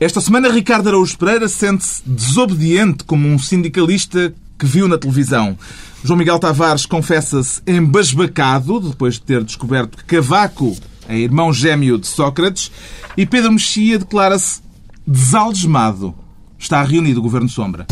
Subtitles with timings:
[0.00, 5.58] Esta semana, Ricardo Araújo Pereira sente-se desobediente como um sindicalista que viu na televisão.
[6.02, 10.74] João Miguel Tavares confessa-se embasbacado depois de ter descoberto que Cavaco
[11.06, 12.72] é irmão gêmeo de Sócrates
[13.14, 14.62] e Pedro Mexia declara-se
[15.06, 16.14] desalgemado.
[16.58, 17.86] Está reunido o Governo Sombra.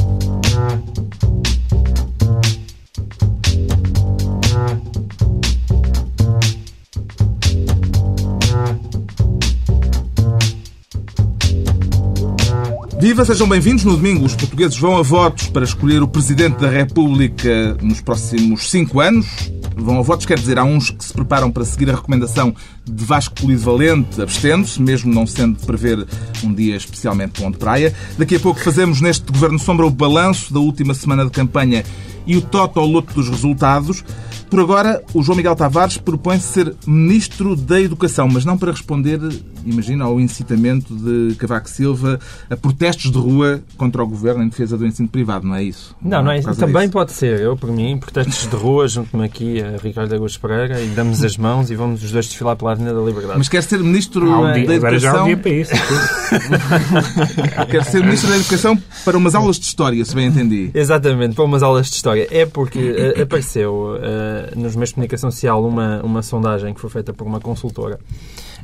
[13.01, 13.85] Viva, sejam bem-vindos.
[13.85, 18.69] No domingo, os portugueses vão a votos para escolher o Presidente da República nos próximos
[18.69, 19.53] cinco anos.
[19.77, 22.53] Vão a votos, quer dizer, há uns que se preparam para seguir a recomendação
[22.91, 26.07] de Vasco Polivalente, abstendo-se, mesmo não sendo de prever
[26.43, 27.95] um dia especialmente bom de praia.
[28.17, 31.85] Daqui a pouco fazemos neste Governo Sombra o balanço da última semana de campanha
[32.27, 34.05] e o toto ao loto dos resultados.
[34.51, 39.21] Por agora, o João Miguel Tavares propõe-se ser Ministro da Educação, mas não para responder,
[39.65, 42.19] imagina, ao incitamento de Cavaco Silva
[42.49, 45.95] a protestos de rua contra o Governo em defesa do ensino privado, não é isso?
[46.01, 46.55] Não, não é isso.
[46.55, 46.93] Também disso.
[46.93, 47.41] pode ser.
[47.41, 51.37] Eu, por mim, protestos de rua, junto-me aqui a Ricardo Augusto Pereira, e damos as
[51.37, 53.39] mãos e vamos os dois desfilar pela Avenida da Liberdade.
[53.39, 55.25] Mas quer ser Ministro um da Educação...
[55.25, 55.73] Um dia para isso.
[57.71, 60.71] quer ser Ministro da Educação para umas aulas de História, se bem entendi.
[60.73, 62.29] Exatamente, para umas aulas de História.
[62.31, 63.97] É porque uh, apareceu...
[63.97, 67.99] Uh, nos meios de comunicação social uma, uma sondagem que foi feita por uma consultora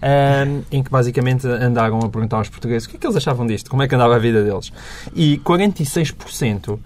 [0.04, 3.46] um, em que basicamente andaram a perguntar aos portugueses o que é que eles achavam
[3.46, 4.72] disto, como é que andava a vida deles.
[5.14, 6.80] E 46% uh,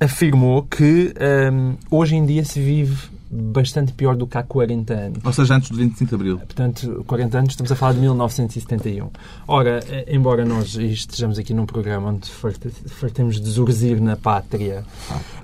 [0.00, 1.14] afirmou que
[1.52, 5.18] um, hoje em dia se vive bastante pior do que há 40 anos.
[5.24, 6.38] Ou seja, antes do 25 de Abril.
[6.38, 9.08] Portanto, 40 anos, estamos a falar de 1971.
[9.48, 14.84] Ora, eh, embora nós estejamos aqui num programa onde fartemos de zurzir na pátria,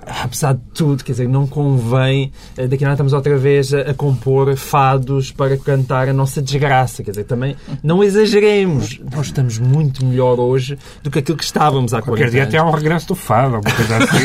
[0.05, 3.81] apesar de tudo, quer dizer, não convém, eh, daqui a nada estamos outra vez a,
[3.81, 8.99] a, compor fados para cantar a nossa desgraça, quer dizer, também não exageremos.
[9.11, 12.57] Nós estamos muito melhor hoje do que aquilo que estávamos há 40 Qualquer dia até
[12.57, 14.19] há um regresso do fado, uma coisa assim.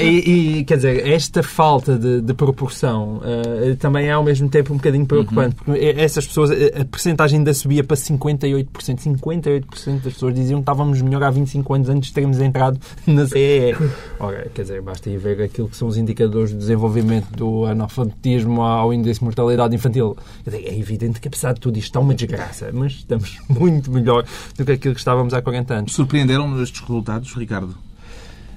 [0.00, 4.72] e, e, quer dizer, esta falta de, de proporção uh, também é ao mesmo tempo
[4.72, 5.64] um bocadinho preocupante, uhum.
[5.64, 8.68] porque essas pessoas, a percentagem ainda subia para 58%.
[9.14, 13.26] 58% das pessoas diziam que estávamos melhor há 25 anos antes de termos entrado na
[13.26, 13.76] CEE.
[14.18, 18.62] Ora, quer dizer, basta ir ver aquilo que são os indicadores de desenvolvimento do analfabetismo
[18.62, 20.16] ao índice de mortalidade infantil.
[20.44, 24.24] Dizer, é evidente que, apesar de tudo, isto está uma desgraça, mas estamos muito melhor
[24.56, 25.92] do que aquilo que estávamos há 40 anos.
[25.92, 27.74] Surpreenderam estes resultados, Ricardo?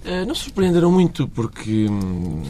[0.07, 2.43] Uh, não surpreenderam muito, porque hum,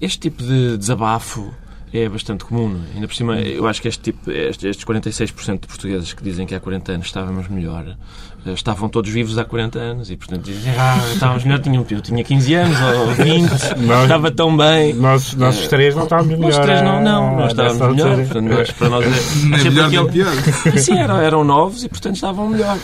[0.00, 1.50] este tipo de desabafo
[1.92, 2.80] é bastante comum.
[2.94, 6.54] Ainda por cima, eu acho que este tipo, estes 46% de portugueses que dizem que
[6.54, 7.96] há 40 anos estávamos melhor,
[8.44, 12.00] eh, estavam todos vivos há 40 anos e, portanto, dizem, ah, estávamos melhor, tinha, eu
[12.00, 13.50] tinha 15 anos ou 20,
[13.86, 14.92] nós, estava tão bem.
[14.94, 16.52] Nós, nós três não estávamos melhor.
[16.52, 18.16] Nós três não, não, nós estávamos melhor.
[18.16, 20.32] Portanto, nós, para nós, nem melhor nem pior.
[20.76, 22.78] Sim, eram, eram novos e, portanto, estavam melhor.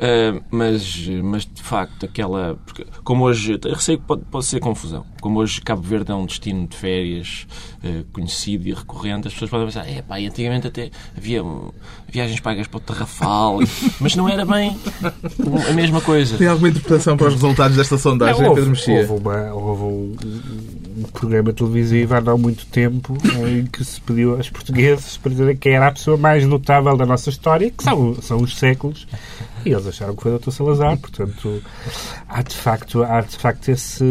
[0.00, 2.58] Uh, mas, mas de facto, aquela.
[2.64, 3.60] Porque, como hoje.
[3.62, 5.04] Eu receio que pode, pode ser confusão.
[5.20, 7.46] Como hoje Cabo Verde é um destino de férias
[7.84, 11.42] uh, conhecido e recorrente, as pessoas podem pensar: é pá, antigamente até havia
[12.08, 13.58] viagens pagas para o Tarrafal,
[14.00, 14.74] mas não era bem
[15.68, 16.38] a mesma coisa.
[16.38, 19.06] Tem alguma interpretação para os resultados desta sondagem, não, houve, Pedro Mexia?
[19.06, 20.16] Houve, uma, houve um,
[20.96, 25.58] um, programa televisivo há não muito tempo em que se pediu aos portugueses para dizer
[25.58, 29.06] quem era a pessoa mais notável da nossa história, que são, são os séculos,
[29.64, 30.50] e eles acharam que foi o Dr.
[30.50, 30.96] Salazar.
[30.98, 31.62] Portanto,
[32.28, 34.04] há de facto, há de facto esse,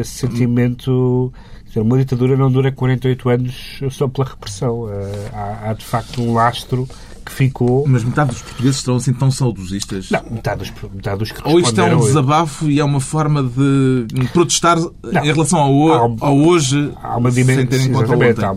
[0.00, 1.32] esse sentimento.
[1.74, 4.90] Uma ditadura não dura 48 anos só pela repressão.
[4.92, 6.86] Eh, há, há de facto um lastro
[7.22, 7.84] que ficou.
[7.86, 10.10] Mas metade dos portugueses estão assim tão saudosistas?
[10.10, 13.42] Não, metade dos, metade dos que Ou isto é um desabafo e é uma forma
[13.42, 17.64] de protestar não, em relação ao, ao hoje há uma dimensão.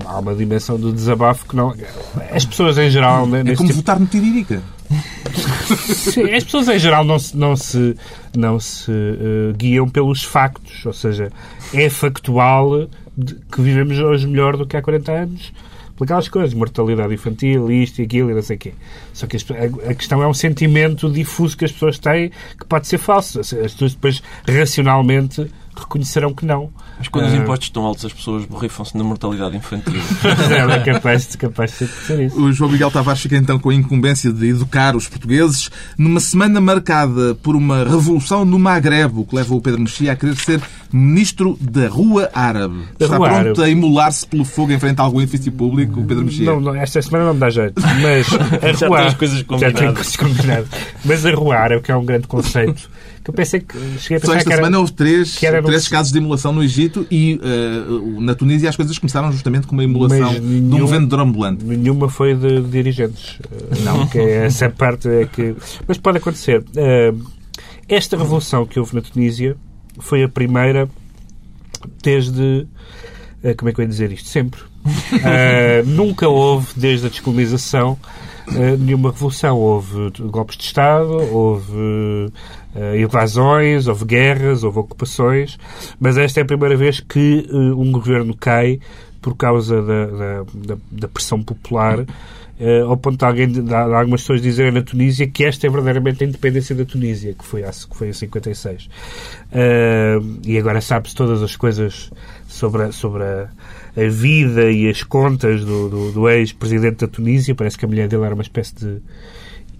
[0.07, 1.73] Há, há uma dimensão do desabafo que não.
[2.31, 3.27] As pessoas em geral.
[3.35, 3.73] É como tipo...
[3.73, 4.61] votar no Tiririca.
[5.95, 7.95] Sim, as pessoas em geral não se, não se,
[8.37, 11.31] não se uh, guiam pelos factos, ou seja,
[11.73, 12.87] é factual
[13.51, 15.53] que vivemos hoje melhor do que há 40 anos
[16.03, 18.73] aquelas coisas, mortalidade infantil, isto e aquilo e não sei o quê.
[19.13, 22.97] Só que a, questão é um sentimento difuso que as pessoas têm que pode ser
[22.97, 23.39] falso.
[23.39, 26.69] As pessoas depois, racionalmente, reconhecerão que não.
[26.97, 27.27] Mas quando uh...
[27.27, 27.37] os ah.
[27.37, 29.93] impostos estão altos, as pessoas borrifam-se na mortalidade infantil.
[30.49, 32.41] é, é capaz, de, capaz de ser isso.
[32.41, 36.61] O João Miguel Tavares fica então com a incumbência de educar os portugueses numa semana
[36.61, 40.61] marcada por uma revolução no Magreb, o que leva o Pedro Mexia a querer ser
[40.95, 42.83] ministro da Rua Árabe.
[42.97, 43.63] Da Está Rua pronto Árabe.
[43.63, 46.45] a imolar-se pelo fogo em frente a algum edifício público, o Pedro Mexia?
[46.45, 47.81] Não, não, esta semana não me dá jeito.
[48.01, 48.27] Mas
[48.81, 48.97] a Rua...
[48.97, 49.79] Já tem coisas combinadas.
[49.81, 50.67] Já coisas combinadas.
[51.03, 52.89] Mas a Rua Árabe, que é um grande conceito
[53.23, 55.87] que eu pensei que cheguei a pensar Só esta que era, semana houve três três
[55.87, 59.83] casos de emulação no Egito e uh, na Tunísia as coisas começaram justamente com uma
[59.83, 61.65] emulação nenhum, de um vendedor ambulante.
[61.65, 63.39] Nenhuma foi de, de dirigentes.
[63.83, 64.05] Não.
[64.05, 65.55] Que é essa parte é que...
[65.87, 66.59] Mas pode acontecer.
[66.59, 67.19] Uh,
[67.89, 69.57] esta revolução que houve na Tunísia
[69.99, 70.89] foi a primeira
[72.01, 72.67] desde...
[73.43, 74.29] Uh, como é que eu ia dizer isto?
[74.29, 74.61] Sempre.
[75.85, 77.97] nunca houve, desde a descolonização,
[78.79, 79.57] nenhuma revolução.
[79.57, 82.31] Houve golpes de Estado, houve
[82.75, 85.57] uh, invasões, houve guerras, houve ocupações,
[85.99, 88.79] mas esta é a primeira vez que uh, um governo cai
[89.21, 92.05] por causa da, da, da pressão popular.
[92.57, 96.23] Uh, ao ponto de, alguém, de, algumas pessoas dizerem na Tunísia que esta é verdadeiramente
[96.23, 98.85] a independência da Tunísia, que foi, a, que foi em 56.
[98.85, 102.09] Uh, e agora sabe-se todas as coisas
[102.47, 103.49] sobre a, sobre a,
[103.97, 107.53] a vida e as contas do, do, do ex-presidente da Tunísia.
[107.53, 109.01] Parece que a mulher dele era uma espécie de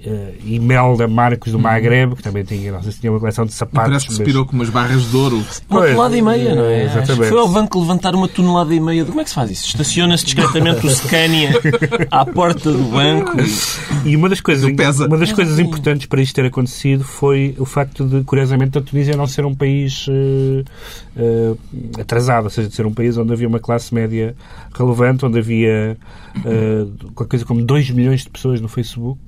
[0.06, 3.54] Uh, Imelda Marcos do Magreb, que também tinha, não sei se tinha uma coleção de
[3.54, 3.90] sapatos.
[3.90, 5.44] Parece que se pirou com umas barras de ouro.
[5.68, 6.84] Uma tonelada e meia, não é?
[6.84, 7.30] Exatamente.
[7.30, 9.04] Foi ao banco levantar uma tonelada e meia.
[9.04, 9.66] Como é que se faz isso?
[9.66, 11.60] Estaciona-se discretamente o Scania
[12.12, 13.32] à porta do banco.
[14.06, 14.72] E uma das coisas,
[15.08, 19.18] uma das coisas importantes para isto ter acontecido foi o facto de, curiosamente, a Tunísia
[19.18, 20.64] não ser um país uh,
[21.18, 21.58] uh,
[22.00, 24.36] atrasado, ou seja, de ser um país onde havia uma classe média
[24.78, 25.98] relevante, onde havia
[27.16, 29.20] qualquer coisa como 2 milhões de pessoas no Facebook.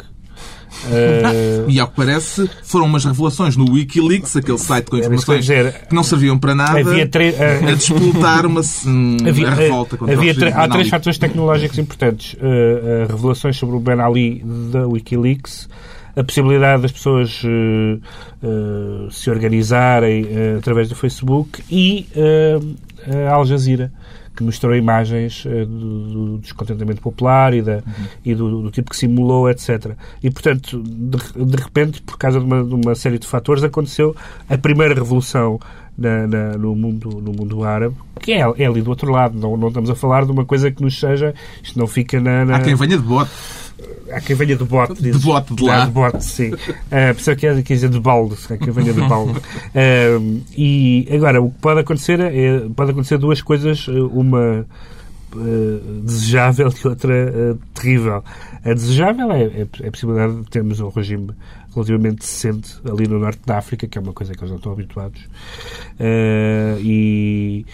[0.86, 1.70] Uh...
[1.70, 6.04] E ao que parece, foram umas revelações no Wikileaks, aquele site com informações que não
[6.04, 7.32] serviam para nada, tre...
[7.32, 7.70] uh...
[7.70, 8.62] a disputar uma
[9.28, 10.52] havia, revolta contra havia tre...
[10.54, 12.34] Há três fatores tecnológicos importantes.
[12.34, 15.70] Uh, revelações sobre o Ben Ali da Wikileaks,
[16.16, 20.28] a possibilidade das pessoas uh, se organizarem
[20.58, 22.08] através do Facebook e
[23.28, 23.92] a Al Jazeera
[24.38, 27.82] que mostrou imagens uh, do, do, descontentamento popular e, da, uhum.
[28.24, 29.94] e do, do, tipo que simulou, etc.
[30.24, 34.16] E, portanto, de, de repente, por causa de uma, de uma, série de fatores, aconteceu
[34.48, 35.60] a primeira revolução
[35.98, 39.38] na, na, no, mundo, no mundo árabe, que é, é ali do outro lado.
[39.38, 41.34] Não, não estamos a falar de uma coisa que nos seja...
[41.64, 42.46] Isto não fica na...
[42.46, 42.58] na...
[42.58, 43.32] Há quem venha de bote.
[44.12, 45.02] Há quem venha do bote.
[45.02, 45.86] De bote de lá.
[45.86, 46.52] de bote, sim.
[46.88, 48.36] Uh, pessoa que quer dizer de balde.
[48.50, 49.40] Há quem venha de balde.
[49.78, 53.88] Uh, e agora, o que pode acontecer é, pode acontecer duas coisas.
[53.88, 54.66] Uma
[55.36, 58.24] uh, desejável e outra uh, terrível.
[58.64, 61.32] A desejável é, é, é, a possibilidade de termos um regime
[61.78, 64.72] relativamente decente ali no norte da África, que é uma coisa que eles não estão
[64.72, 65.22] habituados.
[66.00, 67.66] Uh, e,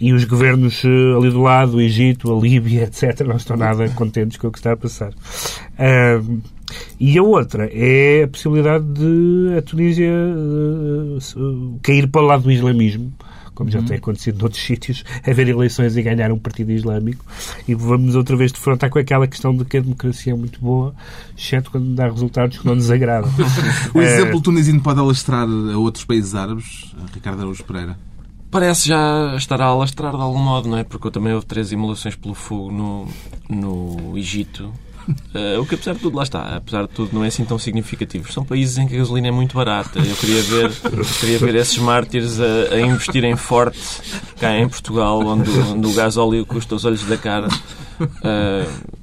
[0.00, 0.82] e os governos
[1.16, 4.58] ali do lado, o Egito, a Líbia, etc., não estão nada contentes com o que
[4.58, 5.12] está a passar.
[7.00, 12.52] E a outra é a possibilidade de a Tunísia uh, cair para o lado do
[12.52, 13.12] islamismo
[13.58, 13.86] como já uhum.
[13.86, 17.24] tem acontecido noutros sítios, haver eleições e ganhar um partido islâmico.
[17.66, 20.94] E vamos outra vez defrontar com aquela questão de que a democracia é muito boa,
[21.36, 23.28] exceto quando dá resultados que não nos agradam.
[23.92, 27.98] o exemplo tunisino pode alastrar a outros países árabes, Ricardo Araújo Pereira?
[28.48, 30.84] Parece já estar a alastrar de algum modo, não é?
[30.84, 33.08] Porque eu também houve três imolações pelo fogo no,
[33.50, 34.72] no Egito
[35.08, 37.58] Uh, o que, apesar de tudo, lá está, apesar de tudo, não é assim tão
[37.58, 38.30] significativo.
[38.32, 39.98] São países em que a gasolina é muito barata.
[39.98, 40.70] Eu queria ver,
[41.20, 43.80] queria ver esses mártires a, a investirem forte
[44.38, 47.48] cá em Portugal, onde, onde o gás óleo custa os olhos da cara.
[48.00, 48.98] Uh,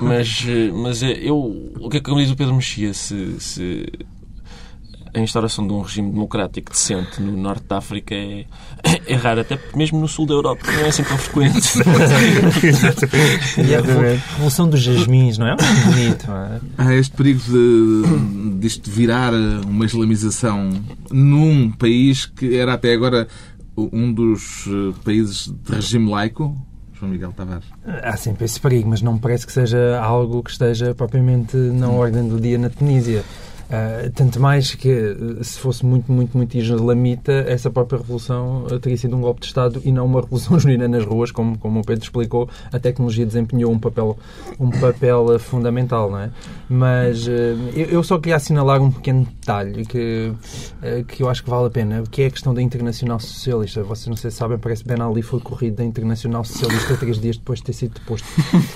[0.00, 1.36] mas, mas eu,
[1.80, 2.94] o que é que diz o Pedro Mexia?
[2.94, 3.86] Se, se
[5.12, 8.46] a instauração de um regime democrático decente no norte da África é,
[9.06, 11.78] é raro, até mesmo no sul da Europa não é assim tão frequente.
[13.66, 15.50] e a revolução dos jasmins, não é?
[15.50, 16.26] Muito bonito.
[16.28, 16.60] Não é?
[16.78, 20.70] Há este perigo de, disto virar uma islamização
[21.10, 23.26] num país que era até agora
[23.76, 26.56] um dos eh, países de regime laico,
[26.92, 27.64] João Miguel Tavares?
[28.02, 31.88] Há sempre esse perigo, mas não me parece que seja algo que esteja propriamente na
[31.88, 33.24] ordem do dia na Tunísia.
[33.70, 38.80] Uh, tanto mais que, eh, se fosse muito, muito, muito islamita, essa própria revolução uh,
[38.80, 41.78] teria sido um golpe de Estado e não uma revolução genuína nas ruas, como, como
[41.78, 44.18] o Pedro explicou, a tecnologia desempenhou um papel,
[44.58, 46.30] um papel uh, fundamental, não é?
[46.68, 50.32] Mas eu, eu, só queria assinalar um pequeno detalhe que,
[51.08, 53.82] que eu acho que vale a pena, que é a questão da Internacional Socialista.
[53.82, 57.18] Vocês não sei se sabem, parece que Ben Ali foi corrido da Internacional Socialista três
[57.18, 58.26] dias depois de ter sido deposto.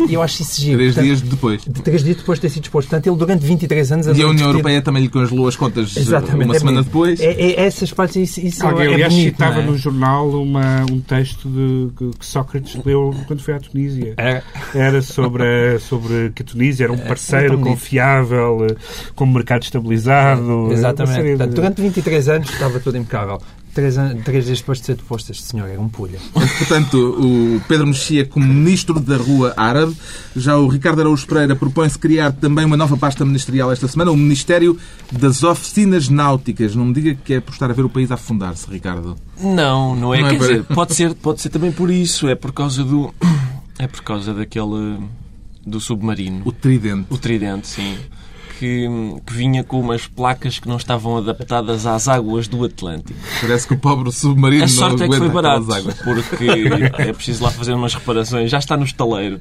[0.08, 0.78] E eu acho isso giro.
[0.78, 1.64] Três portanto, dias depois.
[1.64, 2.90] De, três dias depois de ter sido deposto.
[2.90, 4.06] Portanto, ele durante 23 anos...
[4.06, 7.20] E a União Europeia também lhe congelou as contas Exatamente, uma é semana depois.
[7.20, 9.64] É, é, essas partes, isso, isso Alguém, é aliás, bonito, citava é?
[9.64, 14.14] no jornal uma, um texto de, que Sócrates leu quando foi à Tunísia.
[14.16, 14.42] É.
[14.74, 18.66] Era sobre, sobre que a Tunísia era um é, parceiro confiável,
[19.14, 20.70] com o mercado estabilizado.
[20.70, 21.28] Exatamente.
[21.30, 23.40] Portanto, durante 23 anos estava tudo impecável.
[23.74, 26.18] Três, três dias depois de ser deposto, este senhor era um pulha.
[26.58, 29.94] Portanto, o Pedro Mexia como Ministro da Rua Árabe.
[30.36, 34.16] Já o Ricardo Araújo Pereira propõe-se criar também uma nova pasta ministerial esta semana, o
[34.16, 34.78] Ministério
[35.12, 36.74] das Oficinas Náuticas.
[36.74, 39.16] Não me diga que é por estar a ver o país afundar-se, Ricardo.
[39.40, 40.20] Não, não é.
[40.20, 42.28] Não é para- dizer, pode ser, pode ser também por isso.
[42.28, 43.12] É por causa do.
[43.78, 44.98] É por causa daquele.
[45.66, 46.42] do submarino.
[46.44, 47.06] O Tridente.
[47.10, 47.96] O tridente, sim.
[48.64, 48.88] Que,
[49.26, 53.12] que vinha com umas placas que não estavam adaptadas às águas do Atlântico.
[53.42, 55.66] Parece que o pobre submarino A sorte não é que foi barato,
[56.02, 56.46] porque
[56.96, 58.50] é preciso lá fazer umas reparações.
[58.50, 59.38] Já está no estaleiro.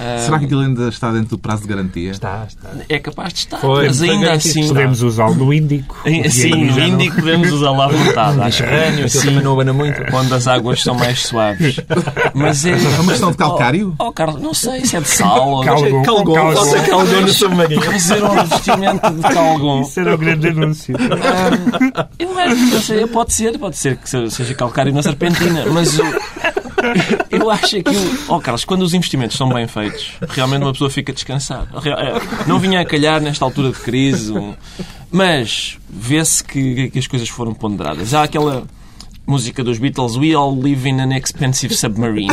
[0.00, 2.10] Ah, Será que aquilo ainda está dentro do prazo de garantia?
[2.10, 2.70] Está, está.
[2.88, 4.66] É capaz de estar, Foi, mas ainda assim...
[4.66, 5.96] Podemos usá-lo no Índico.
[6.28, 8.40] Sim, no Índico podemos usá-lo à vontade.
[8.40, 10.10] Acho que sim, não abana muito.
[10.10, 11.76] quando as águas são mais suaves.
[12.34, 12.72] Mas é...
[12.72, 13.94] É uma questão de calcário?
[14.00, 15.64] Oh, oh, Carlos, não sei se é de sal ou...
[15.64, 16.02] Calgon.
[16.02, 16.54] Calgon, Calgon.
[16.56, 17.82] você calgou no submarino.
[17.82, 19.82] Fazer um revestimento de calgon.
[19.82, 20.94] Isso era o grande anúncio.
[22.18, 25.64] Eu acho que não sei, pode ser, pode ser que se- seja calcário na serpentina,
[25.72, 26.06] mas eu,
[27.30, 27.84] eu acho que,
[28.28, 31.68] oh Carlos, quando os investimentos são bem feitos, realmente uma pessoa fica descansada.
[31.84, 34.32] É, Não vinha a calhar nesta altura de crise,
[35.10, 38.14] mas vê-se que, que as coisas foram ponderadas.
[38.14, 38.64] Há aquela
[39.26, 42.32] música dos Beatles, We All Live in an Expensive Submarine,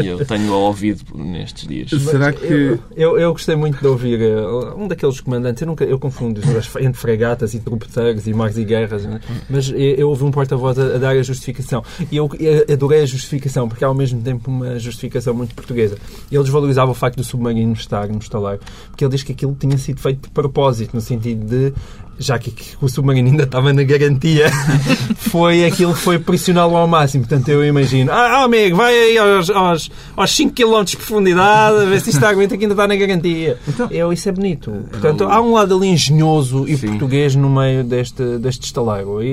[0.00, 1.90] que eu tenho ao ouvido nestes dias.
[2.02, 2.44] Será que...
[2.44, 6.40] Eu, eu, eu gostei muito de ouvir eh, um daqueles comandantes, eu, nunca, eu confundo
[6.58, 9.20] as- entre fregatas e tropeteiros e mares e guerras, né?
[9.48, 13.02] mas eu, eu ouvi um porta-voz a, a dar a justificação e eu, eu adorei
[13.02, 15.96] a justificação porque é ao mesmo tempo uma justificação muito portuguesa.
[16.30, 19.78] Ele desvalorizava o facto do submarino estar no estaleiro porque ele diz que aquilo tinha
[19.78, 21.72] sido feito de propósito, no sentido de
[22.18, 24.50] já que, que o submarino ainda estava na garantia,
[25.16, 27.24] foi aquilo que foi pressioná-lo ao máximo.
[27.26, 31.84] Portanto, eu imagino, ah, amigo, vai aí aos, aos, aos 5 km de profundidade, a
[31.84, 33.58] ver se isto aguenta que ainda está na garantia.
[33.90, 34.70] eu, isso é bonito.
[34.90, 36.88] Portanto, há um lado ali engenhoso e Sim.
[36.88, 39.22] português no meio deste, deste estaleiro.
[39.22, 39.26] E,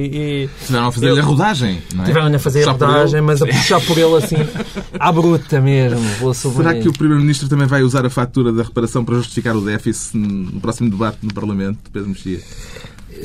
[0.45, 2.07] e Tiveram a fazer-lhe a rodagem, não é?
[2.07, 4.35] tiveram a fazer a Só rodagem, mas a puxar por ele assim,
[4.99, 6.33] à bruta mesmo.
[6.33, 10.17] Será que o Primeiro-Ministro também vai usar a fatura da reparação para justificar o déficit
[10.17, 12.39] no próximo debate no Parlamento, Pedro Mexia?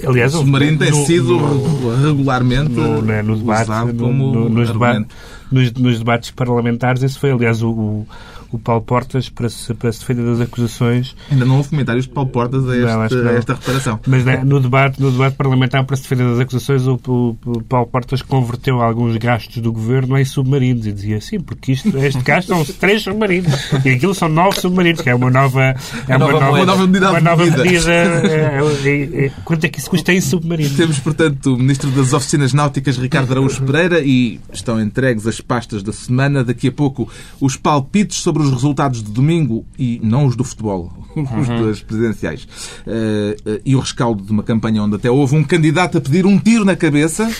[0.06, 4.48] Aliás, O submarino tem sido no- regularmente no, né, no debate, usado no- como no-
[4.48, 5.04] nos, deba-
[5.50, 8.06] nos- nos debates parlamentares, esse foi, aliás, o, o,
[8.50, 12.12] o Paulo Portas, para se, para se defender das acusações, Ainda não houve comentários de
[12.12, 13.30] Paulo Portas a, Não, este- que não.
[13.30, 14.00] a esta reparação.
[14.06, 17.62] mas né, no, debate, no debate parlamentar, para se defender das acusações, o, o- o
[17.62, 22.22] Paulo Portas converteu alguns gastos do governo em submarinos e dizia assim, porque isto, este
[22.22, 23.52] gasto são três submarinos
[23.84, 25.74] e aquilo são nove submarinos, que é uma nova,
[26.08, 26.48] é uma, nova.
[26.50, 27.64] Uma nova medida uma nova medida.
[27.64, 27.92] medida.
[27.92, 30.74] é, é, é, quanto é que isso custa em submarino?
[30.76, 35.82] Temos, portanto, o Ministro das Oficinas Náuticas, Ricardo Araújo Pereira, e estão entregues as pastas
[35.82, 36.42] da semana.
[36.44, 37.08] Daqui a pouco,
[37.40, 42.46] os palpites sobre os resultados de domingo e não os do futebol, os das presidenciais.
[42.86, 46.26] Eh, eh, e o rescaldo de uma campanha onde até houve um candidato a pedir
[46.26, 47.30] um tiro na cabeça.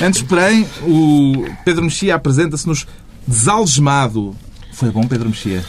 [0.00, 2.86] Antes, porém, o Pedro Mexia apresenta-se-nos
[3.26, 4.34] desalgemado.
[4.72, 5.64] Foi bom, Pedro Mexia?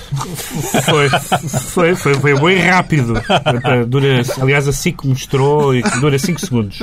[0.85, 3.13] Foi, foi, foi, foi bom e rápido.
[3.87, 6.79] Dura, aliás, a SIC mostrou e que dura 5 segundos.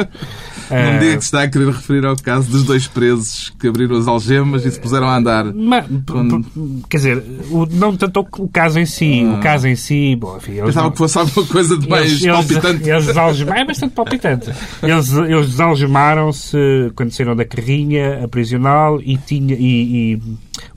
[0.70, 3.68] Não Eh, me diga que está a querer referir ao caso dos dois presos que
[3.68, 5.44] abriram as algemas e se puseram a andar.
[5.54, 6.44] Ma- p- Quando-
[6.88, 9.24] quer dizer, o- não tanto o, caso em si.
[9.24, 12.06] O caso em si, bom, enfim, eles Pensava não- que fosse alguma coisa de mais
[12.10, 12.88] eles, eles, palpitante.
[12.90, 14.50] eles desalgemaram, é bastante palpitante.
[14.82, 16.56] Eles, eles desalgemaram-se
[16.94, 20.22] quando saíram da carrinha aprisional e, tinha, e, e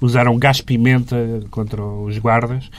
[0.01, 1.15] usaram gás-pimenta
[1.49, 2.69] contra os guardas.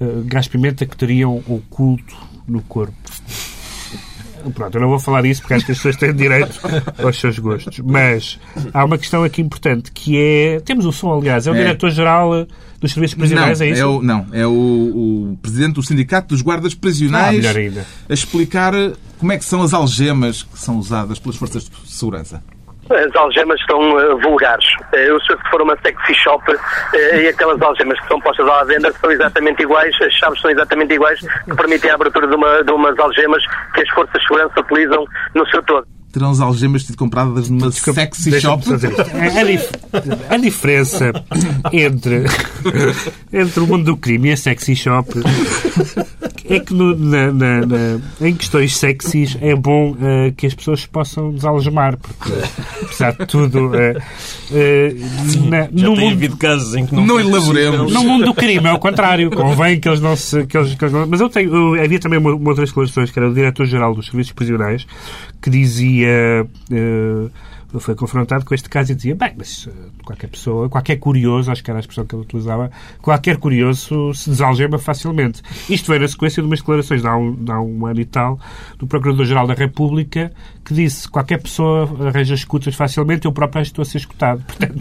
[0.00, 2.94] Eh, gás-pimenta que teriam oculto no corpo.
[4.54, 6.58] Pronto, eu não vou falar disso porque acho que as pessoas têm direito
[7.02, 7.78] aos seus gostos.
[7.84, 8.38] Mas
[8.72, 10.60] há uma questão aqui importante que é.
[10.60, 11.58] Temos o som, aliás, é o É.
[11.58, 12.46] diretor-geral eh,
[12.80, 13.80] dos serviços Não, prisionais, é isso?
[13.82, 14.50] é o, não, é o,
[15.32, 17.86] o presidente do Sindicato dos Guardas Ah, Prisionais ainda.
[18.08, 18.72] a explicar
[19.18, 22.42] como é que são as algemas que são usadas pelas forças de segurança.
[22.90, 24.64] As algemas são eh, vulgares.
[24.92, 26.42] Eh, eu sei que for uma sexy shop
[26.94, 30.50] eh, e aquelas algemas que são postas à venda são exatamente iguais, as chaves são
[30.50, 33.42] exatamente iguais, que permitem a abertura de, uma, de umas algemas
[33.74, 35.04] que as forças de segurança utilizam
[35.34, 35.86] no seu todo.
[36.10, 38.72] Terão as algemas sido compradas numa sexy Deixa-me shop?
[38.72, 39.70] A, a dif-
[40.30, 41.12] a diferença
[41.70, 42.24] entre,
[43.30, 45.10] entre o mundo do crime e a sexy shop
[46.48, 50.86] é que no- na- na- na- em questões sexys é bom eh, que as pessoas
[50.86, 52.32] possam desalgemar, porque
[52.82, 53.96] apesar de tudo, eh,
[54.52, 54.94] eh,
[55.48, 57.92] na- Já no, tem mundo, havido casos em que não, Não elaboremos.
[57.92, 60.46] no mundo do crime é o contrário, convém que eles não se.
[60.46, 63.10] Que eles, que eles não- mas eu tenho, eu- havia também uma, uma outra declarações
[63.10, 64.86] que era o diretor-geral dos serviços prisionais
[65.42, 66.46] que dizia.
[66.70, 67.26] eh,
[67.78, 69.72] foi confrontado com este caso e dizia, bem, mas uh,
[70.04, 72.70] qualquer pessoa, qualquer curioso, acho que era a expressão que ele utilizava,
[73.02, 75.42] qualquer curioso se desalgema facilmente.
[75.68, 78.04] Isto veio na sequência de umas declarações de há um, de há um ano e
[78.06, 78.40] tal
[78.78, 80.32] do Procurador-Geral da República
[80.64, 84.42] que disse qualquer pessoa arranja escutas facilmente, eu próprio estou a ser escutado.
[84.48, 84.78] Portanto,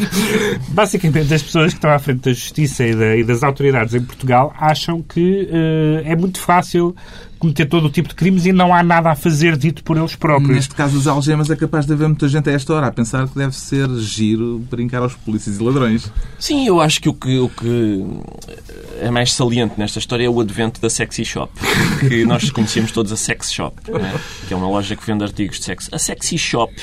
[0.70, 4.04] basicamente as pessoas que estão à frente da Justiça e, da, e das autoridades em
[4.04, 6.94] Portugal acham que uh, é muito fácil
[7.38, 10.16] cometer todo o tipo de crimes e não há nada a fazer dito por eles
[10.16, 10.56] próprios.
[10.56, 13.28] Neste caso das algemas é capaz de haver muita gente a esta hora a pensar
[13.28, 16.12] que deve ser giro brincar aos polícias e ladrões.
[16.40, 18.06] Sim, eu acho que o que, o que
[19.00, 21.52] é mais saliente nesta história é o advento da sexy shop.
[22.08, 24.48] Que nós conhecemos todos a sex shop, é?
[24.48, 25.90] que é uma loja que vende artigos de sexo.
[25.94, 26.74] A sexy shop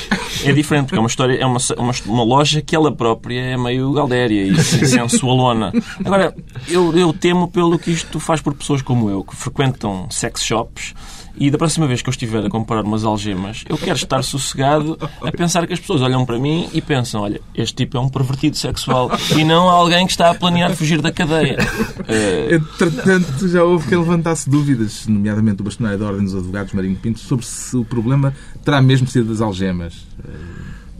[0.44, 3.56] é diferente, porque é uma história, é uma, uma, uma loja que ela própria é
[3.56, 5.72] meio galdéria e sensualona.
[6.04, 6.34] Agora,
[6.68, 10.94] eu, eu temo pelo que isto faz por pessoas como eu, que frequentam sex shops
[11.36, 14.96] e da próxima vez que eu estiver a comprar umas algemas, eu quero estar sossegado
[15.20, 18.08] a pensar que as pessoas olham para mim e pensam: olha, este tipo é um
[18.08, 21.58] pervertido sexual e não alguém que está a planear fugir da cadeia.
[21.58, 22.54] Uh...
[22.54, 27.18] Entretanto, já houve que levantasse dúvidas, nomeadamente o bastonário da Ordem dos Advogados, Marinho Pinto,
[27.18, 28.32] sobre se o problema
[28.64, 30.06] terá mesmo sido das algemas.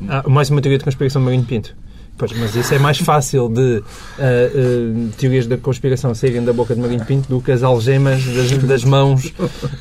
[0.09, 1.77] Ah, mais uma teoria de conspiração de Marinho Pinto.
[2.17, 6.73] Pois, mas isso é mais fácil de uh, uh, teorias da conspiração saírem da boca
[6.73, 9.33] de Marinho Pinto do que as algemas das, das mãos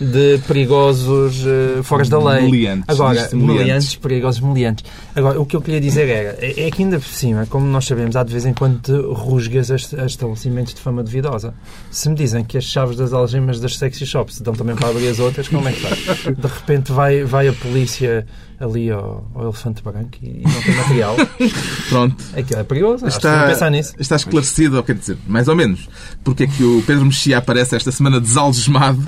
[0.01, 2.45] de perigosos uh, fora da lei.
[2.45, 2.85] Meliantes.
[2.87, 4.83] Agora, meliantes, perigosos meliantes.
[5.15, 7.85] Agora, o que eu queria dizer era, é, é que ainda por cima, como nós
[7.85, 11.53] sabemos, há de vez em quando rusgas a, a estabelecimentos de fama duvidosa.
[11.91, 15.07] Se me dizem que as chaves das algemas das sexy shops dão também para abrir
[15.07, 16.35] as outras, como é que faz?
[16.35, 18.25] De repente vai, vai a polícia
[18.63, 21.15] ali ao, ao elefante branco e, e não tem material.
[21.89, 22.23] Pronto.
[22.35, 23.07] Aquilo é perigoso.
[23.07, 23.93] Está, pensar nisso.
[23.99, 25.87] está esclarecido, quer dizer, mais ou menos,
[26.23, 29.05] porque é que o Pedro Mexia aparece esta semana desalgesmado,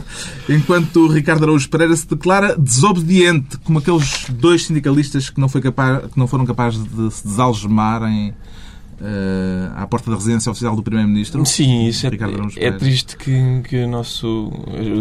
[0.50, 5.62] enquanto o Ricardo Araújo Pereira se declara desobediente, como aqueles dois sindicalistas que não, foi
[5.62, 8.34] capaz, que não foram capazes de se desalgemarem
[9.76, 11.46] à porta da residência oficial do Primeiro-Ministro.
[11.46, 12.12] Sim, isso é,
[12.58, 14.52] é triste que, que o nosso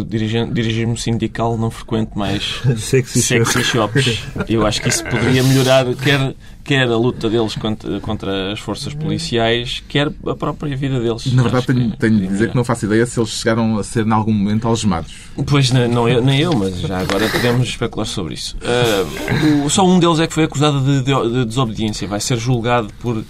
[0.07, 4.23] dirigente sindical não frequente mais sexy, sexy shops.
[4.47, 8.93] Eu acho que isso poderia melhorar quer, quer a luta deles contra, contra as forças
[8.93, 11.31] policiais, quer a própria vida deles.
[11.33, 14.05] Na verdade, tenho, tenho de dizer que não faço ideia se eles chegaram a ser,
[14.05, 15.13] em algum momento, algemados.
[15.45, 18.57] Pois, não, não eu, nem eu, mas já agora podemos especular sobre isso.
[18.57, 22.07] Uh, o, só um deles é que foi acusado de, de, de desobediência.
[22.07, 23.23] Vai ser julgado por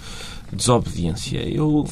[0.52, 1.38] desobediência.
[1.38, 1.86] Eu,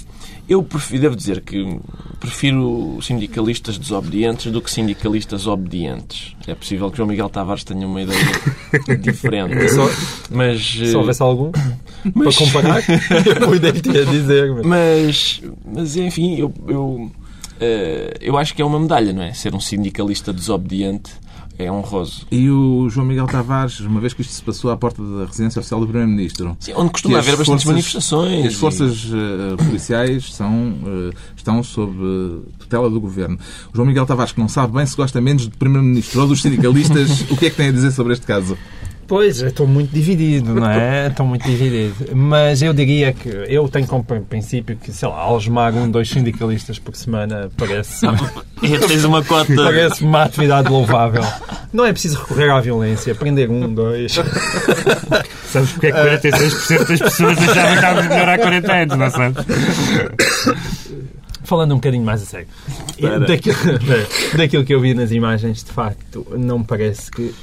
[0.49, 1.79] eu prefiro, devo dizer que
[2.21, 6.37] prefiro sindicalistas desobedientes do que sindicalistas obedientes.
[6.47, 8.19] É possível que João Miguel Tavares tenha uma ideia
[9.01, 9.69] diferente.
[9.71, 9.89] Só,
[10.31, 11.51] mas, se houvesse algum
[12.15, 14.51] mas, para comparar, eu poderia dizer.
[14.55, 14.65] Mas...
[14.65, 17.11] mas, mas enfim, eu, eu,
[17.61, 19.33] eh, eu acho que é uma medalha, não é?
[19.33, 21.24] Ser um sindicalista desobediente
[21.59, 22.27] é honroso.
[22.31, 25.61] E o João Miguel Tavares, uma vez que isto se passou à porta da residência
[25.61, 26.57] oficial do Primeiro-Ministro.
[26.75, 28.47] Onde costuma haver bastantes manifestações.
[28.47, 33.39] As forças uh, policiais são, uh, estão sob uh, tutela do Governo.
[33.73, 36.43] O João Miguel Tavares, que não sabe bem se gosta menos do Primeiro-Ministro ou dos
[36.43, 38.59] sindicalistas, o que é que tem a dizer sobre este caso?
[39.07, 41.09] Pois, estou muito dividido, não é?
[41.15, 42.17] Estou muito dividido.
[42.17, 46.79] Mas eu diria que eu tenho como princípio que, sei lá, algemar um, dois sindicalistas
[46.79, 48.07] por semana parece.
[48.61, 49.55] tens uma cota.
[49.55, 51.23] Parece uma atividade louvável.
[51.73, 54.15] Não é preciso recorrer à violência, prender um, dois.
[55.47, 59.11] Sabes porque é que 46% das pessoas achavam que estava melhor há 40 anos, não
[59.11, 59.45] sabes?
[61.45, 62.49] Falando um bocadinho mais a sério,
[63.27, 63.57] daquilo,
[64.37, 67.35] daquilo que eu vi nas imagens, de facto, não me parece que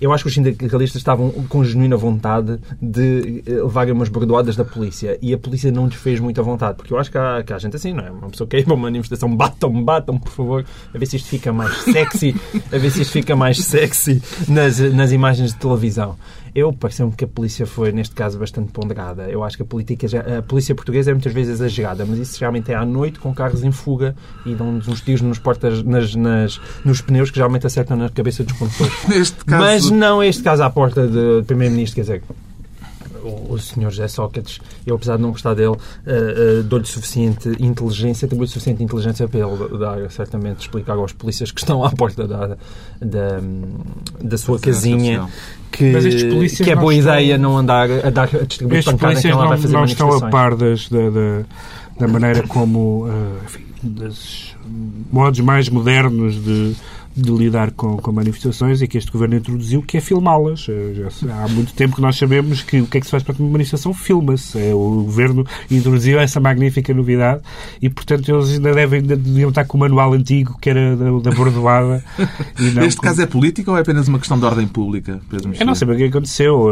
[0.00, 4.64] eu acho que os sindicalistas estavam com genuína vontade de eh, levarem umas bordoadas da
[4.64, 7.52] polícia e a polícia não lhes fez muita vontade, porque eu acho que há, que
[7.52, 8.10] há gente assim, não é?
[8.10, 11.52] Uma pessoa que é uma manifestação, batam, batam, por favor, a ver se isto fica
[11.52, 12.34] mais sexy,
[12.72, 16.16] a ver se isto fica mais sexy nas, nas imagens de televisão.
[16.56, 19.24] Eu pareceu-me que a polícia foi, neste caso, bastante ponderada.
[19.24, 20.06] Eu acho que a, política,
[20.38, 23.62] a polícia portuguesa é muitas vezes exagerada, mas isso geralmente é à noite, com carros
[23.62, 24.16] em fuga
[24.46, 28.42] e dão-nos uns tiros nos, portas, nas, nas, nos pneus que geralmente acertam na cabeça
[28.42, 28.90] dos condutores.
[29.06, 29.62] Neste caso...
[29.62, 32.22] Mas não este caso à porta do Primeiro-Ministro, quer dizer,
[33.26, 33.90] o, o Sr.
[33.90, 38.82] José Sócrates, eu apesar de não gostar dele, uh, uh, dou-lhe suficiente inteligência, atribuo-lhe suficiente
[38.82, 42.56] inteligência para ele dar, certamente, explicar aos polícias que estão à porta da,
[43.00, 43.40] da,
[44.22, 45.26] da sua casinha
[45.70, 45.92] que,
[46.62, 49.58] que é boa ideia estão, não andar a, dar, a distribuir pancada quem lá vai
[49.58, 51.44] fazer não estão a par das, da, da,
[52.00, 54.56] da maneira como, uh, enfim, dos
[55.12, 56.74] modos mais modernos de
[57.16, 60.66] de lidar com, com manifestações e que este governo introduziu, que é filmá-las.
[60.68, 63.34] Eh, há muito tempo que nós sabemos que o que é que se faz para
[63.38, 63.94] uma manifestação?
[63.94, 64.58] Filma-se.
[64.58, 67.40] É, o governo introduziu essa magnífica novidade
[67.80, 71.30] e, portanto, eles ainda devem, ainda deviam estar com o manual antigo que era da,
[71.30, 72.04] da bordoada.
[72.84, 73.06] este com...
[73.06, 75.20] caso é político ou é apenas uma questão de ordem pública,
[75.58, 76.68] Eu não sei o que aconteceu.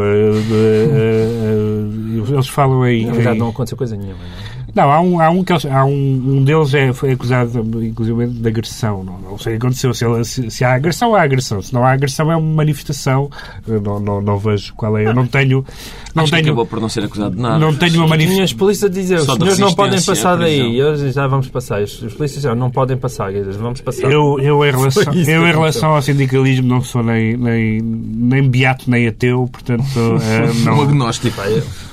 [2.27, 3.07] Eles falam em.
[3.07, 4.19] Na verdade, não aconteceu coisa nenhuma.
[4.19, 4.51] Não?
[4.51, 4.54] É?
[4.73, 8.47] Não, há um, há um, que há um, um deles é, foi acusado, inclusive, de
[8.47, 9.03] agressão.
[9.03, 9.93] Não, não sei o que aconteceu.
[9.93, 11.61] Se, se, se, há agressão, há agressão.
[11.61, 13.29] Se não há agressão, é uma manifestação.
[13.67, 15.05] Não, não, não vejo qual é.
[15.05, 15.65] Eu não tenho.
[16.13, 17.59] Não Acho tenho, que acabou por não ser acusado de nada.
[17.59, 18.43] Não tenho uma manifestação.
[18.45, 20.81] As polícias dizer, os senhores não podem passar daí.
[20.81, 21.81] Hoje já vamos passar.
[21.81, 23.31] Os polícias já não podem passar.
[23.59, 24.11] Vamos passar.
[24.11, 28.89] Eu, eu, em, relação, eu, em relação ao sindicalismo, não sou nem, nem, nem beato
[28.89, 29.83] nem ateu, portanto.
[30.21, 30.79] É, não...
[30.79, 31.41] Um agnóstico.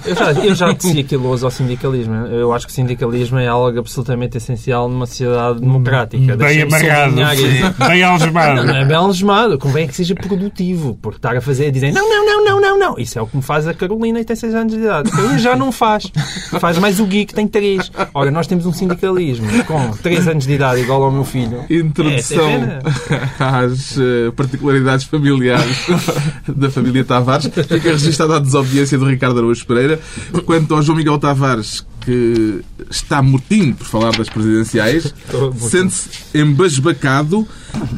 [0.04, 2.14] Eu já, eu já disse aquilo hoje ao sindicalismo.
[2.14, 6.36] Eu acho que o sindicalismo é algo absolutamente essencial numa sociedade democrática.
[6.36, 7.14] Bem amarrado,
[7.88, 8.64] bem algemado.
[8.64, 9.58] Não, é bem algemado.
[9.58, 10.98] Convém que seja produtivo.
[11.00, 12.94] Porque estar a fazer, dizer não, não, não, não, não, não.
[12.96, 15.08] Isso é o que me faz a Carolina e tem 6 anos de idade.
[15.08, 16.04] A Carolina já não faz.
[16.60, 17.90] Faz mais o Gui que tem 3.
[18.14, 21.64] Ora, nós temos um sindicalismo com 3 anos de idade igual ao meu filho.
[21.68, 22.80] Introdução é,
[23.38, 25.86] às uh, particularidades familiares
[26.46, 27.46] da família Tavares.
[27.46, 30.00] Fica registada a desobediência de Ricardo Araújo Pereira.
[30.46, 35.12] Quanto ao João Miguel Tavares, que está mortinho por falar das presidenciais,
[35.58, 37.46] sente-se embasbacado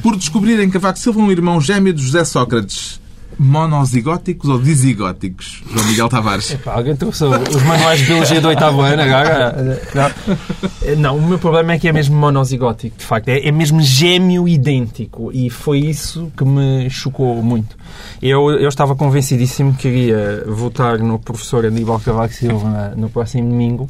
[0.03, 3.04] por descobrir em Cavaco Silva um irmão gêmeo de José Sócrates
[3.39, 5.63] monozigóticos ou disigóticos?
[5.71, 6.53] João Miguel Tavares.
[6.53, 9.81] Epá, alguém trouxe os manuais de biologia do oitavo ano agora?
[9.95, 10.97] Não.
[10.97, 13.29] não, o meu problema é que é mesmo monozigótico, de facto.
[13.29, 15.31] É, é mesmo gêmeo idêntico.
[15.33, 17.77] E foi isso que me chocou muito.
[18.23, 23.89] Eu, eu estava convencidíssimo que iria votar no professor Aníbal Cavaco Silva no próximo domingo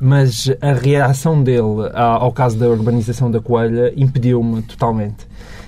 [0.00, 5.26] mas a reação dele ao caso da urbanização da Coelha impediu-me totalmente.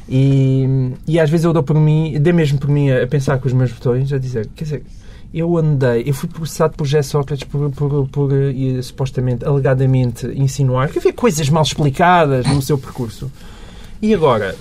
[0.08, 3.46] E, e às vezes eu dou por mim, dei mesmo por mim a, pensar com
[3.46, 4.82] os meus botões, a dizer, quer dizer,
[5.32, 10.88] eu andei, eu fui processado por José Sócrates por, por, por uh, supostamente, alegadamente, insinuar
[10.88, 13.30] que havia coisas mal explicadas no seu percurso.
[14.00, 14.56] E agora,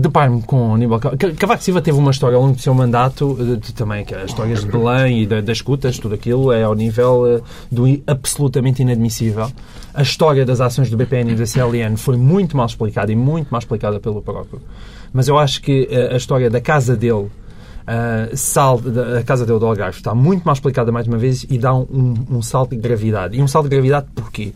[0.00, 1.00] deparo-me com Aníbal
[1.38, 4.60] Cavaco Silva teve uma história ao longo do seu mandato, de, de, também as histórias
[4.60, 9.50] de Belém e das escutas, tudo aquilo é ao nível uh, do absolutamente inadmissível.
[9.94, 13.48] A história das ações do BPN e da CLN foi muito mal explicada e muito
[13.48, 14.60] mal explicada pelo próprio.
[15.12, 19.46] Mas eu acho que uh, a história da casa dele, uh, sal, da, a casa
[19.46, 22.70] dele do Algarve, está muito mal explicada mais uma vez e dá um, um salto
[22.70, 23.36] de gravidade.
[23.38, 24.52] E um salto de gravidade porquê?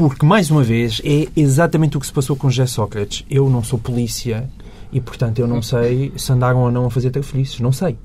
[0.00, 3.22] Porque, mais uma vez, é exatamente o que se passou com José Sócrates.
[3.30, 4.48] Eu não sou polícia
[4.90, 7.60] e, portanto, eu não sei se andaram ou não a fazer trafelices.
[7.60, 7.98] Não sei.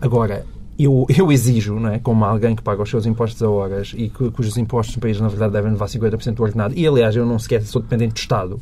[0.00, 0.46] Agora,
[0.78, 4.08] eu, eu exijo, não é, como alguém que paga os seus impostos a horas e
[4.08, 7.38] cujos impostos no país, na verdade, devem levar 50% do ordenado, e, aliás, eu não
[7.38, 8.58] sequer sou dependente do Estado,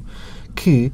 [0.52, 0.92] que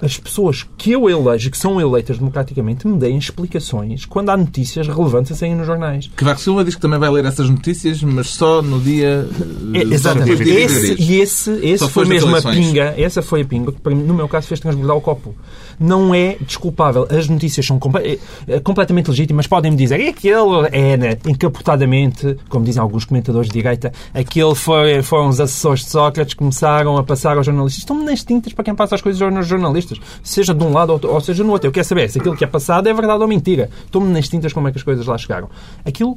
[0.00, 4.86] as pessoas que eu elejo, que são eleitas democraticamente, me deem explicações quando há notícias
[4.86, 6.10] relevantes a saírem nos jornais.
[6.14, 9.28] Cavaco Silva diz que também vai ler essas notícias, mas só no dia...
[9.74, 10.48] É, exatamente.
[10.48, 14.28] Esse, e esse, esse foi mesmo a pinga, essa foi a pinga que, no meu
[14.28, 15.34] caso, fez transbordar o copo
[15.78, 17.06] não é desculpável.
[17.10, 19.46] As notícias são eh, eh, completamente legítimas.
[19.46, 25.02] Podem-me dizer, e aquele é, né, encapotadamente, como dizem alguns comentadores de direita, aquele foi,
[25.02, 27.82] foram os assessores de Sócrates que começaram a passar aos jornalistas.
[27.82, 31.14] Estão nas tintas para quem passa as coisas aos jornalistas, seja de um lado ou,
[31.14, 31.68] ou seja no outro.
[31.68, 33.70] Eu quero saber se aquilo que é passado é verdade ou mentira.
[33.84, 35.48] Estou-me nas tintas como é que as coisas lá chegaram.
[35.84, 36.16] Aquilo